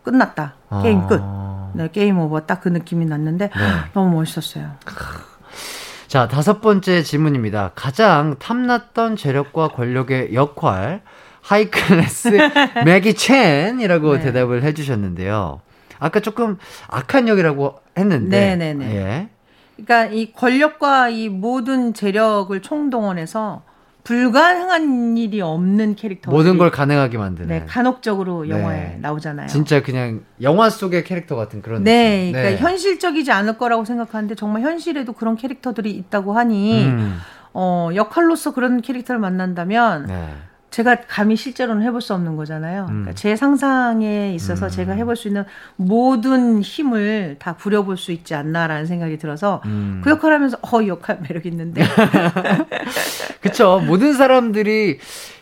[0.04, 1.08] 끝났다 게임 아.
[1.08, 1.22] 끝.
[1.76, 3.52] 네, game over 딱 그 느낌이 났는데 네.
[3.94, 4.72] 너무 멋있었어요.
[6.14, 7.72] 자, 다섯 번째 질문입니다.
[7.74, 11.02] 가장 탐났던 재력과 권력의 역할,
[11.42, 12.30] 하이클래스
[12.86, 14.24] 매기 첸이라고 네.
[14.26, 15.62] 대답을 해주셨는데요.
[15.98, 18.56] 아까 조금 악한 역이라고 했는데.
[18.56, 18.96] 네네네.
[18.96, 19.30] 예.
[19.76, 23.64] 그러니까 이 권력과 이 모든 재력을 총동원해서
[24.04, 28.98] 불가능한 일이 없는 캐릭터 모든 걸 가능하게 만드는 네, 간혹적으로 영화에 네.
[29.02, 29.48] 나오잖아요.
[29.48, 32.32] 진짜 그냥 영화 속의 캐릭터 같은 그런 네, 느낌.
[32.34, 32.58] 그러니까 네.
[32.58, 37.18] 현실적이지 않을 거라고 생각하는데 정말 현실에도 그런 캐릭터들이 있다고 하니 음.
[37.54, 40.34] 어, 역할로서 그런 캐릭터를 만난다면 네.
[40.74, 42.86] 제가 감히 실제로는 해볼 수 없는 거잖아요.
[42.88, 43.16] 그러니까 음.
[43.16, 44.72] 제 상상에 있어서 음.
[44.72, 45.44] 제가 해볼 수 있는
[45.76, 50.02] 모든 힘을 다 부려볼 수 있지 않나라는 생각이 들어서 음.
[50.04, 51.84] 그 역할 하면서 어, 역할 매력 있는데.
[53.40, 53.84] 그쵸.
[53.86, 54.98] 모든 사람들이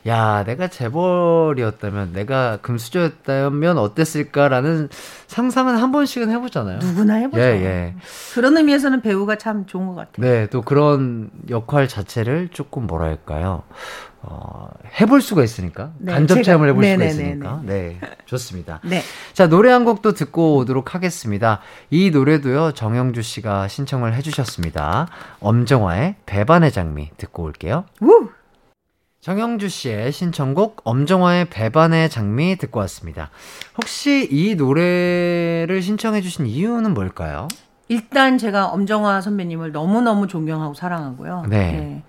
[0.08, 4.90] 야, 내가 재벌이었다면, 내가 금수저였다면 어땠을까라는
[5.28, 6.80] 상상은 한 번씩은 해보잖아요.
[6.80, 7.42] 누구나 해보죠.
[7.42, 7.96] 예, 예.
[8.34, 10.14] 그런 의미에서는 배우가 참 좋은 것 같아요.
[10.18, 13.64] 네, 또 그런 역할 자체를 조금 뭐랄까요.
[14.24, 17.12] 어, 해볼 수가 있으니까 네, 간접 체험을 해볼 네네네네.
[17.12, 18.80] 수가 있으니까 네 좋습니다.
[18.84, 19.02] 네.
[19.34, 21.60] 자 노래 한 곡도 듣고 오도록 하겠습니다.
[21.90, 25.08] 이 노래도요 정영주 씨가 신청을 해주셨습니다.
[25.40, 27.86] 엄정화의 배반의 장미 듣고 올게요.
[28.02, 28.30] 우!
[29.22, 33.30] 정영주 씨의 신청곡 엄정화의 배반의 장미 듣고 왔습니다.
[33.78, 37.48] 혹시 이 노래를 신청해 주신 이유는 뭘까요?
[37.88, 41.46] 일단 제가 엄정화 선배님을 너무너무 존경하고 사랑하고요.
[41.50, 41.72] 네.
[41.72, 42.04] 네.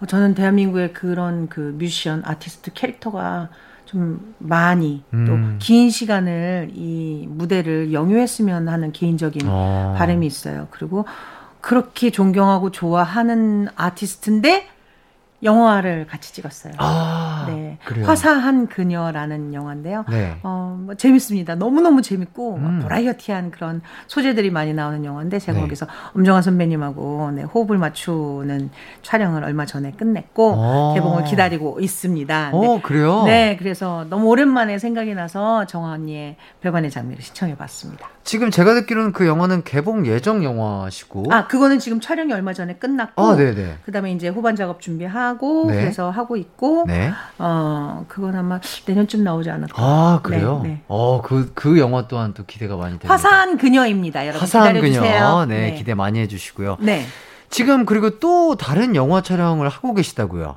[0.00, 3.50] 어, 저는 대한민국의 그런 그 뮤지션, 아티스트 캐릭터가
[3.84, 5.58] 좀 많이 음.
[5.58, 9.94] 또긴 시간을 이 무대를 영유했으면 하는 개인적인 어.
[9.98, 10.68] 바람이 있어요.
[10.70, 11.04] 그리고
[11.60, 14.77] 그렇게 존경하고 좋아하는 아티스트인데
[15.42, 16.72] 영화를 같이 찍었어요.
[16.78, 17.78] 아, 네.
[17.84, 18.06] 그래요?
[18.06, 20.04] 화사한 그녀라는 영화인데요.
[20.10, 20.36] 네.
[20.42, 21.54] 어, 뭐 재밌습니다.
[21.54, 22.80] 너무너무 재밌고 음.
[22.82, 25.62] 버라이어티한 그런 소재들이 많이 나오는 영화인데 제가 네.
[25.62, 25.86] 거기서
[26.16, 28.70] 엄정화 선배님하고 네, 호흡을 맞추는
[29.02, 30.94] 촬영을 얼마 전에 끝냈고 어.
[30.94, 32.50] 개봉을 기다리고 있습니다.
[32.52, 32.80] 어, 네.
[32.82, 33.22] 그래요?
[33.24, 38.08] 네, 그래서 너무 오랜만에 생각이 나서 정화 언니의 배반의 장미를 시청해 봤습니다.
[38.24, 43.22] 지금 제가 듣기로는 그 영화는 개봉 예정 영화시고 아, 그거는 지금 촬영이 얼마 전에 끝났고
[43.22, 43.78] 아, 네네.
[43.84, 45.76] 그 다음에 이제 후반 작업 준비하 하고 네.
[45.76, 47.12] 그래서 하고 있고 네.
[47.38, 49.74] 어 그건 아마 내년쯤 나오지 않을까.
[49.76, 50.60] 아 그래요?
[50.62, 50.82] 네, 네.
[50.88, 53.12] 어그그 그 영화 또한 또 기대가 많이 됩니다.
[53.12, 54.40] 화사한 그녀입니다, 여러분.
[54.40, 56.78] 화사한 그녀, 네, 네, 기대 많이 해주시고요.
[56.80, 57.04] 네.
[57.50, 60.56] 지금 그리고 또 다른 영화 촬영을 하고 계시다고요?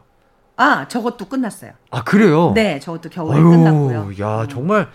[0.58, 1.72] 아, 저것도 끝났어요.
[1.94, 2.54] 아, 그래요?
[2.56, 4.12] 네, 저것도 겨울에 아유, 끝났고요.
[4.22, 4.88] 야, 정말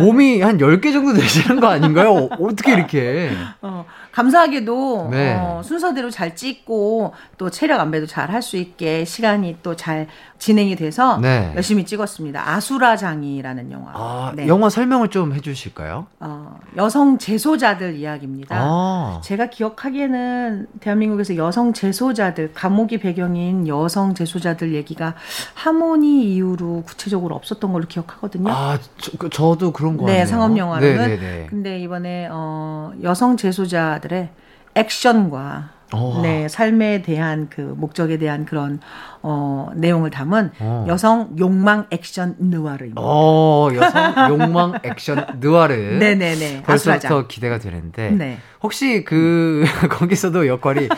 [0.00, 2.28] 몸이 한 10개 정도 되시는 거 아닌가요?
[2.40, 3.30] 어떻게 이렇게.
[3.62, 5.36] 어, 감사하게도 네.
[5.38, 10.08] 어, 순서대로 잘 찍고 또 체력 안배도 잘 할 수 있게 시간이 또 잘
[10.38, 11.52] 진행이 돼서 네.
[11.54, 12.48] 열심히 찍었습니다.
[12.54, 13.90] 아수라장이라는 영화.
[13.94, 14.46] 아, 네.
[14.48, 16.06] 영화 설명을 좀 해주실까요?
[16.20, 18.56] 어, 여성 재소자들 이야기입니다.
[18.58, 19.20] 아.
[19.22, 25.14] 제가 기억하기에는 대한민국에서 여성 재소자들 감옥이 배경인 여성 재소자들 얘기가
[25.54, 28.50] 하모 니 이후로 구체적으로 없었던 걸로 기억하거든요.
[28.50, 30.96] 아, 저, 도 그런 거 네, 상업 영화로는.
[30.96, 31.46] 네, 네, 네.
[31.48, 34.30] 근데 이번에 어, 여성 재소자들의
[34.74, 36.20] 액션과 오.
[36.22, 38.80] 네, 삶에 대한 그 목적에 대한 그런
[39.22, 40.84] 어, 내용을 담은 어.
[40.88, 43.00] 여성 욕망 액션 느와르입니다.
[43.02, 45.74] 어, 여성 욕망 액션 느와르.
[45.98, 46.62] 네네네.
[46.62, 48.10] 벌써부터 기대가 되는데.
[48.10, 48.38] 네.
[48.62, 50.88] 혹시 그, 거기서도 역할이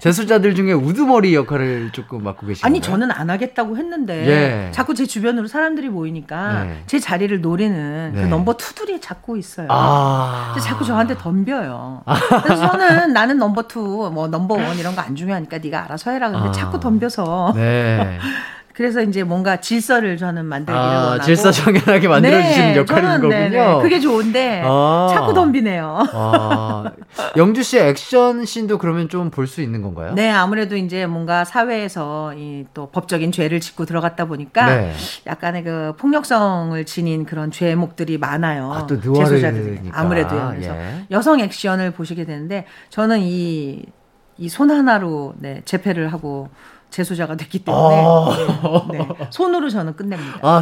[0.00, 2.66] 재소자들 중에 우두머리 역할을 조금 맡고 계신가요?
[2.68, 4.26] 아니, 저는 안 하겠다고 했는데.
[4.26, 4.70] 예.
[4.72, 6.82] 자꾸 제 주변으로 사람들이 모이니까 네.
[6.86, 8.22] 제 자리를 노리는 그 네.
[8.24, 9.68] 그 number two들이 자꾸 있어요.
[9.70, 10.54] 아.
[10.60, 12.02] 자꾸 저한테 덤벼요.
[12.42, 16.30] 그래서 저는 나는 number two, 뭐 number one 이런 거 안 중요하니까 네가 알아서 해라.
[16.30, 16.52] 근데 아.
[16.52, 17.52] 자꾸 덤벼서.
[17.56, 17.71] 네.
[17.72, 18.18] 네.
[18.74, 23.50] 그래서 이제 뭔가 질서를 저는 만들기를 아, 원하고 질서 정연하게 만들어주시는 네, 역할인 저는, 거군요.
[23.50, 25.98] 네네, 그게 좋은데 아, 자꾸 덤비네요.
[26.10, 26.90] 아,
[27.36, 30.14] 영주 씨의 액션 씬도 그러면 좀 볼 수 있는 건가요?
[30.14, 34.92] 네, 아무래도 이제 뭔가 사회에서 이 또 법적인 죄를 짓고 들어갔다 보니까 네.
[35.26, 38.72] 약간의 그 폭력성을 지닌 그런 죄목들이 많아요.
[38.72, 40.52] 아, 또 재소자들이 아무래도요.
[40.54, 41.04] 그래서 예.
[41.10, 43.82] 여성 액션을 보시게 되는데 저는 이
[44.38, 46.48] 이 손 하나로 네, 재패를 하고
[46.92, 49.08] 재소자가 됐기 때문에 아~ 네, 네.
[49.32, 50.38] 손으로 저는 끝냅니다.
[50.42, 50.60] 아,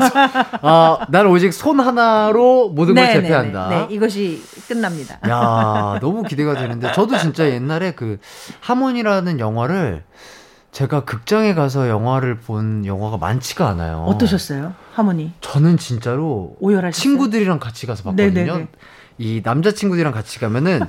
[0.62, 3.68] 아, 나는 오직 손 하나로 모든 걸 제패한다.
[3.68, 5.18] 네, 이것이 끝납니다.
[5.28, 8.18] 야, 너무 기대가 되는데 저도 진짜 옛날에 그
[8.60, 10.04] 하모니라는 영화를
[10.70, 14.04] 제가 극장에 가서 영화를 본 영화가 많지가 않아요.
[14.04, 15.32] 어떠셨어요, 하모니?
[15.40, 17.02] 저는 진짜로 오열하셨어요?
[17.02, 18.30] 친구들이랑 같이 가서 봤거든요.
[18.32, 18.68] 네네네.
[19.18, 20.80] 이 남자 친구들이랑 같이 가면은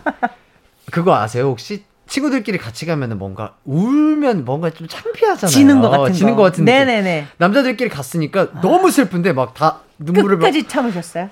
[0.91, 1.83] 그거 아세요 혹시?
[2.11, 5.49] 친구들끼리 같이 가면은 뭔가 울면 뭔가 좀 창피하잖아요.
[5.49, 7.27] 지는 것 같은 지는 것 같은 네네네.
[7.37, 8.61] 남자들끼리 갔으니까 아.
[8.61, 10.69] 너무 슬픈데 막 다 눈물을 끝까지 막...
[10.69, 11.29] 참으셨어요?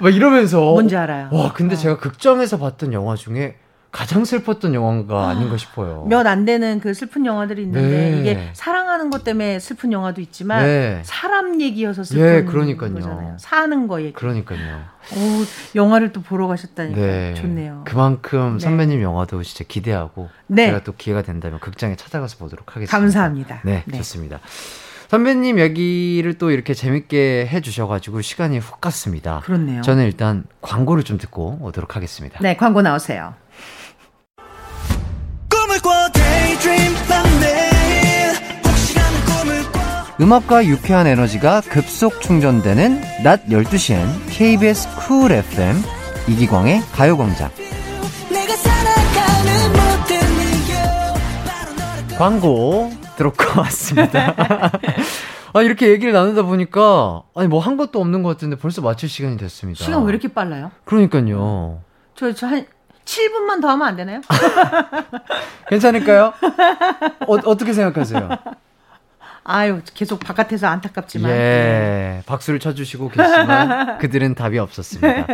[0.00, 1.30] 막 이러면서 뭔지 알아요.
[1.32, 1.78] 와 근데 어.
[1.78, 3.56] 제가 극장에서 봤던 영화 중에
[3.90, 6.04] 가장 슬펐던 영화가 아닌가 싶어요.
[6.08, 8.20] 몇 안 되는 그 슬픈 영화들이 있는데 네.
[8.20, 11.00] 이게 사랑하는 것 때문에 슬픈 영화도 있지만 네.
[11.04, 12.92] 사람 얘기여서 슬픈 네, 그러니까요.
[12.94, 13.36] 거잖아요.
[13.38, 14.12] 사는 거 얘기.
[14.12, 14.80] 그러니까요.
[15.16, 17.34] 오, 영화를 또 보러 가셨다니까 네.
[17.34, 17.82] 좋네요.
[17.86, 18.64] 그만큼 네.
[18.64, 20.66] 선배님 영화도 진짜 기대하고 네.
[20.66, 22.98] 제가 또 기회가 된다면 극장에 찾아가서 보도록 하겠습니다.
[22.98, 23.60] 감사합니다.
[23.64, 23.96] 네, 네.
[23.96, 24.40] 좋습니다.
[25.08, 29.40] 선배님 얘기를 또 이렇게 재밌게 해주셔가지고 시간이 훅 갔습니다.
[29.44, 29.80] 그렇네요.
[29.80, 32.38] 저는 일단 광고를 좀 듣고 오도록 하겠습니다.
[32.42, 33.32] 네, 광고 나오세요.
[40.20, 45.76] 음악과 유쾌한 에너지가 급속 충전되는 낮 12시엔 KBS 쿨 FM
[46.26, 47.50] 이기광의 가요광장
[52.16, 54.34] 광고 들어고 왔습니다.
[55.54, 59.36] 아, 이렇게 얘기를 나누다 보니까, 아니, 뭐 한 것도 없는 것 같은데 벌써 마칠 시간이
[59.36, 59.84] 됐습니다.
[59.84, 60.72] 시간 왜 이렇게 빨라요?
[60.84, 61.80] 그러니까요.
[62.16, 62.66] 저, 저 한,
[63.04, 64.20] 7분만 더 하면 안 되나요?
[65.70, 66.32] 괜찮을까요?
[67.26, 68.28] 어, 어떻게 생각하세요?
[69.50, 71.30] 아유, 계속 바깥에서 안타깝지만.
[71.30, 72.22] 예, 네.
[72.26, 75.26] 박수를 쳐주시고 계시지만 그들은 답이 없었습니다.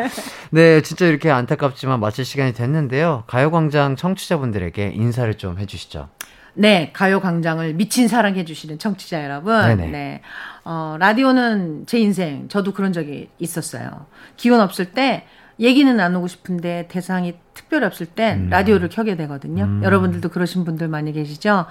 [0.50, 3.24] 네, 진짜 이렇게 안타깝지만 마칠 시간이 됐는데요.
[3.26, 6.08] 가요광장 청취자분들에게 인사를 좀 해주시죠.
[6.54, 9.60] 네, 가요광장을 미친 사랑해주시는 청취자 여러분.
[9.60, 9.86] 네네.
[9.88, 10.20] 네.
[10.64, 14.06] 어, 라디오는 제 인생, 저도 그런 적이 있었어요.
[14.36, 15.26] 기운 없을 때,
[15.60, 18.50] 얘기는 나누고 싶은데 대상이 특별히 없을 땐 음.
[18.50, 19.64] 라디오를 켜게 되거든요.
[19.64, 19.82] 음.
[19.84, 21.66] 여러분들도 그러신 분들 많이 계시죠?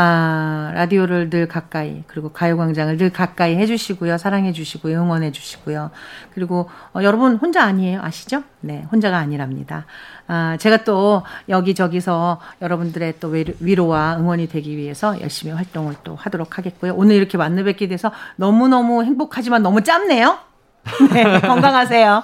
[0.00, 4.16] 아, 라디오를 늘 가까이, 그리고 가요광장을 늘 가까이 해주시고요.
[4.16, 4.96] 사랑해주시고요.
[5.02, 5.90] 응원해주시고요.
[6.32, 8.00] 그리고, 어, 여러분 혼자 아니에요.
[8.00, 8.44] 아시죠?
[8.60, 9.86] 네, 혼자가 아니랍니다.
[10.28, 16.94] 아, 제가 또 여기저기서 여러분들의 또 위로와 응원이 되기 위해서 열심히 활동을 또 하도록 하겠고요.
[16.94, 20.38] 오늘 이렇게 만나 뵙게 돼서 너무너무 행복하지만 너무 짧네요.
[21.12, 22.22] 네, 건강하세요.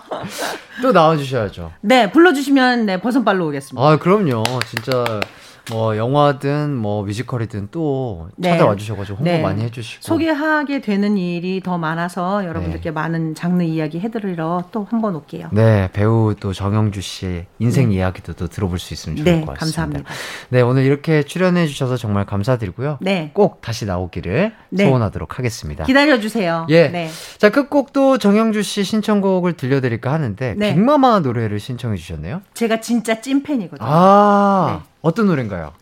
[0.80, 1.72] 또 나와주셔야죠.
[1.80, 3.84] 네, 불러주시면 네, 버선발로 오겠습니다.
[3.84, 4.44] 아, 그럼요.
[4.68, 5.20] 진짜
[5.70, 8.50] 뭐 영화든 뭐 뮤지컬이든 또 네.
[8.50, 9.40] 찾아와 주셔가지고 홍보 네.
[9.40, 12.92] 많이 해주시고 소개하게 되는 일이 더 많아서 여러분들께 네.
[12.92, 15.48] 많은 장르 이야기 해드리러 또 한 번 올게요.
[15.52, 17.96] 네 배우 또 정영주 씨의 인생 네.
[17.96, 19.82] 이야기도 또 들어볼 수 있으면 좋을 네, 것 같습니다.
[19.82, 20.10] 감사합니다.
[20.50, 22.98] 네 오늘 이렇게 출연해 주셔서 정말 감사드리고요.
[23.00, 23.30] 네.
[23.32, 24.84] 꼭 다시 나오기를 네.
[24.84, 25.84] 소원하도록 하겠습니다.
[25.84, 26.66] 기다려 주세요.
[26.68, 26.88] 예.
[26.88, 27.08] 네.
[27.38, 32.42] 자 끝곡도 정영주 씨 신청곡을 들려드릴까 하는데 빅마마 노래를 신청해 주셨네요.
[32.52, 33.88] 제가 진짜 찐 팬이거든요.
[33.90, 34.82] 아.
[35.05, 35.72] 어떤 노래인가요?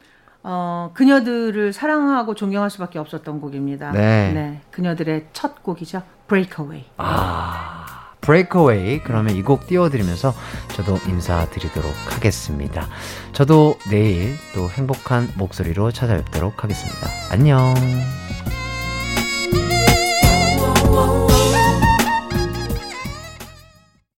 [0.43, 3.93] 어, 그녀들을 사랑하고 존경할 수밖에 없었던 곡입니다.
[3.93, 4.33] 네.
[4.33, 4.61] 네.
[4.73, 6.03] 그녀들의 첫 곡이죠.
[6.27, 6.85] Breakaway.
[6.97, 7.87] 아.
[8.20, 9.01] Breakaway.
[9.05, 10.33] 그러면 이 곡 띄워드리면서
[10.75, 12.87] 저도 인사드리도록 하겠습니다.
[13.33, 17.07] 저도 내일 또 행복한 목소리로 찾아뵙도록 하겠습니다.
[17.33, 17.75] 안녕.